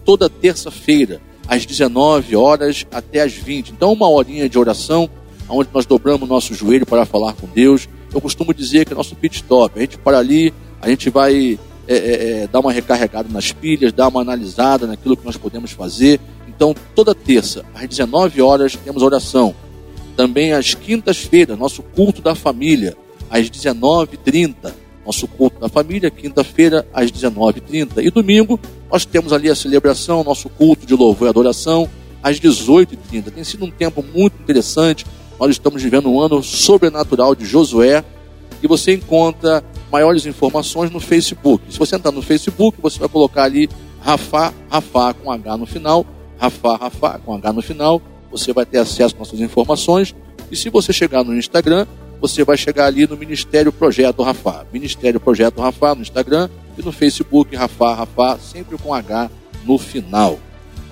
toda 0.03 0.31
terça-feira, 0.31 1.21
às 1.47 1.67
19 1.67 2.35
horas 2.37 2.87
até 2.91 3.21
às 3.21 3.35
20. 3.35 3.69
Então, 3.69 3.93
uma 3.93 4.09
horinha 4.09 4.49
de 4.49 4.59
oração 4.59 5.11
onde 5.49 5.69
nós 5.73 5.87
dobramos 5.87 6.29
nosso 6.29 6.55
joelho 6.55 6.87
para 6.87 7.05
falar 7.05 7.35
com 7.35 7.47
Deus. 7.47 7.89
Eu 8.13 8.21
costumo 8.21 8.55
dizer 8.55 8.85
que 8.85 8.93
é 8.93 8.97
nosso 8.97 9.15
pit 9.17 9.37
stop. 9.37 9.79
A 9.79 9.81
gente 9.81 9.99
para 9.99 10.19
ali, 10.19 10.53
a 10.81 10.89
gente 10.89 11.11
vai 11.11 11.59
é, 11.87 11.97
é, 11.97 12.43
é, 12.43 12.47
dar 12.47 12.61
uma 12.61 12.73
recarregada 12.73 13.29
nas 13.31 13.53
pilhas, 13.53 13.93
dar 13.93 14.09
uma 14.09 14.21
analisada 14.21 14.87
naquilo 14.87 15.17
que 15.17 15.25
nós 15.25 15.37
podemos 15.37 15.73
fazer. 15.73 16.21
Então, 16.49 16.75
toda 16.95 17.15
terça, 17.15 17.65
às 17.75 17.89
19 17.89 18.41
horas, 18.41 18.77
temos 18.77 19.03
oração. 19.03 19.55
Também 20.17 20.53
às 20.53 20.75
quintas-feiras, 20.75 21.59
nosso 21.59 21.83
culto 21.83 22.23
da 22.23 22.35
família, 22.35 22.97
às 23.29 23.51
19h30. 23.51 24.73
Nosso 25.05 25.29
culto 25.29 25.61
da 25.61 25.69
família, 25.69 26.11
quinta-feira, 26.11 26.87
às 26.95 27.13
19h30. 27.13 28.03
E 28.03 28.11
domingo, 28.11 28.59
nós 28.91 29.05
temos 29.05 29.35
ali 29.35 29.51
a 29.51 29.55
celebração, 29.55 30.25
nosso 30.25 30.49
culto 30.49 30.87
de 30.87 30.95
louvor 30.95 31.27
e 31.27 31.29
adoração, 31.29 31.91
às 32.23 32.41
18h30. 32.41 33.31
Tem 33.31 33.45
sido 33.45 33.67
um 33.67 33.71
tempo 33.71 34.03
muito 34.15 34.41
interessante 34.41 35.05
nós 35.39 35.51
estamos 35.51 35.83
vivendo 35.83 36.11
um 36.11 36.21
ano 36.21 36.43
sobrenatural 36.43 37.35
de 37.35 37.45
Josué 37.45 38.05
e 38.63 38.67
você 38.67 38.95
encontra 38.95 39.63
maiores 39.91 40.27
informações 40.27 40.91
no 40.91 41.01
Facebook. 41.01 41.65
Se 41.71 41.79
você 41.79 41.97
entrar 41.97 42.13
no 42.13 42.23
Facebook, 42.23 42.79
você 42.81 42.99
vai 42.99 43.09
colocar 43.09 43.45
ali 43.45 43.69
Rafa, 44.01 44.53
Rafa 44.71 45.15
com 45.15 45.31
H 45.31 45.57
no 45.57 45.67
final, 45.67 46.07
Rafa, 46.39 46.77
Rafa 46.77 47.19
com 47.25 47.35
H 47.35 47.53
no 47.53 47.63
final, 47.63 48.03
você 48.31 48.53
vai 48.53 48.67
ter 48.67 48.79
acesso 48.79 49.15
às 49.15 49.19
nossas 49.19 49.41
informações. 49.41 50.15
E 50.51 50.57
se 50.57 50.69
você 50.69 50.93
chegar 50.93 51.25
no 51.25 51.37
Instagram, 51.37 51.87
você 52.21 52.43
vai 52.45 52.57
chegar 52.57 52.87
ali 52.87 53.07
no 53.07 53.17
Ministério 53.17 53.73
Projeto 53.73 54.23
Rafa. 54.23 54.67
Ministério 54.73 55.21
Projeto 55.21 55.61
Rafa 55.61 55.95
no 55.95 56.03
Instagram 56.03 56.49
e 56.79 56.83
no 56.83 56.91
Facebook 56.91 57.55
Rafa, 57.55 57.95
Rafa, 57.95 58.39
sempre 58.39 58.79
com 58.79 58.95
H 58.95 59.31
no 59.65 59.79
final. 59.79 60.39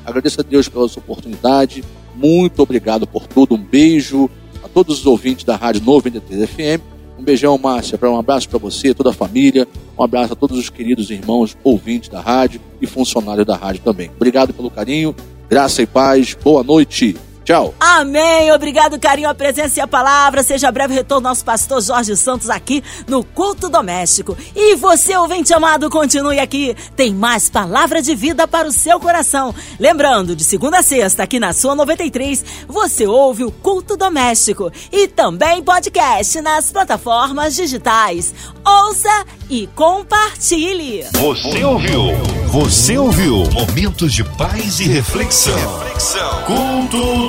Agradeço 0.04 0.40
a 0.40 0.44
Deus 0.44 0.68
pela 0.68 0.88
sua 0.88 1.02
oportunidade. 1.02 1.84
Muito 2.14 2.62
obrigado 2.62 3.06
por 3.06 3.26
tudo. 3.26 3.54
Um 3.54 3.62
beijo 3.62 4.28
a 4.62 4.68
todos 4.68 5.00
os 5.00 5.06
ouvintes 5.06 5.44
da 5.44 5.56
Rádio 5.56 5.82
93 5.84 6.48
FM. 6.48 6.82
Um 7.18 7.22
beijão, 7.22 7.56
Márcia, 7.56 7.98
um 8.02 8.18
abraço 8.18 8.48
para 8.48 8.58
você, 8.58 8.92
toda 8.92 9.10
a 9.10 9.12
família. 9.12 9.68
Um 9.96 10.02
abraço 10.02 10.32
a 10.32 10.36
todos 10.36 10.58
os 10.58 10.68
queridos 10.68 11.10
irmãos 11.10 11.56
ouvintes 11.62 12.08
da 12.08 12.20
rádio 12.20 12.60
e 12.80 12.86
funcionários 12.86 13.46
da 13.46 13.56
rádio 13.56 13.82
também. 13.82 14.10
Obrigado 14.16 14.52
pelo 14.52 14.70
carinho, 14.70 15.14
graça 15.48 15.82
e 15.82 15.86
paz. 15.86 16.36
Boa 16.42 16.64
noite. 16.64 17.16
Tchau. 17.44 17.74
Amém. 17.80 18.52
Obrigado, 18.52 18.98
carinho, 19.00 19.28
a 19.28 19.34
presença 19.34 19.80
e 19.80 19.82
a 19.82 19.86
palavra. 19.86 20.42
Seja 20.42 20.70
breve 20.70 20.94
retorno 20.94 21.28
nosso 21.28 21.44
pastor 21.44 21.80
Jorge 21.80 22.16
Santos 22.16 22.48
aqui 22.48 22.82
no 23.08 23.24
Culto 23.24 23.68
Doméstico. 23.68 24.36
E 24.54 24.76
você, 24.76 25.16
ouvinte 25.16 25.52
amado, 25.52 25.90
continue 25.90 26.38
aqui. 26.38 26.76
Tem 26.94 27.12
mais 27.12 27.50
palavra 27.50 28.00
de 28.00 28.14
vida 28.14 28.46
para 28.46 28.68
o 28.68 28.72
seu 28.72 29.00
coração. 29.00 29.54
Lembrando, 29.78 30.36
de 30.36 30.44
segunda 30.44 30.78
a 30.78 30.82
sexta, 30.82 31.22
aqui 31.22 31.40
na 31.40 31.52
sua 31.52 31.74
93, 31.74 32.44
você 32.68 33.06
ouve 33.06 33.44
o 33.44 33.50
Culto 33.50 33.96
Doméstico 33.96 34.70
e 34.90 35.08
também 35.08 35.62
podcast 35.62 36.40
nas 36.40 36.70
plataformas 36.70 37.54
digitais. 37.56 38.34
Ouça 38.64 39.26
e 39.50 39.66
compartilhe. 39.68 41.04
Você 41.12 41.64
ouviu? 41.64 42.02
Você 42.46 42.96
ouviu? 42.98 43.44
Momentos 43.52 44.12
de 44.12 44.22
paz 44.24 44.78
e 44.80 44.84
reflexão. 44.84 45.54
reflexão. 45.54 46.42
Culto 46.44 47.28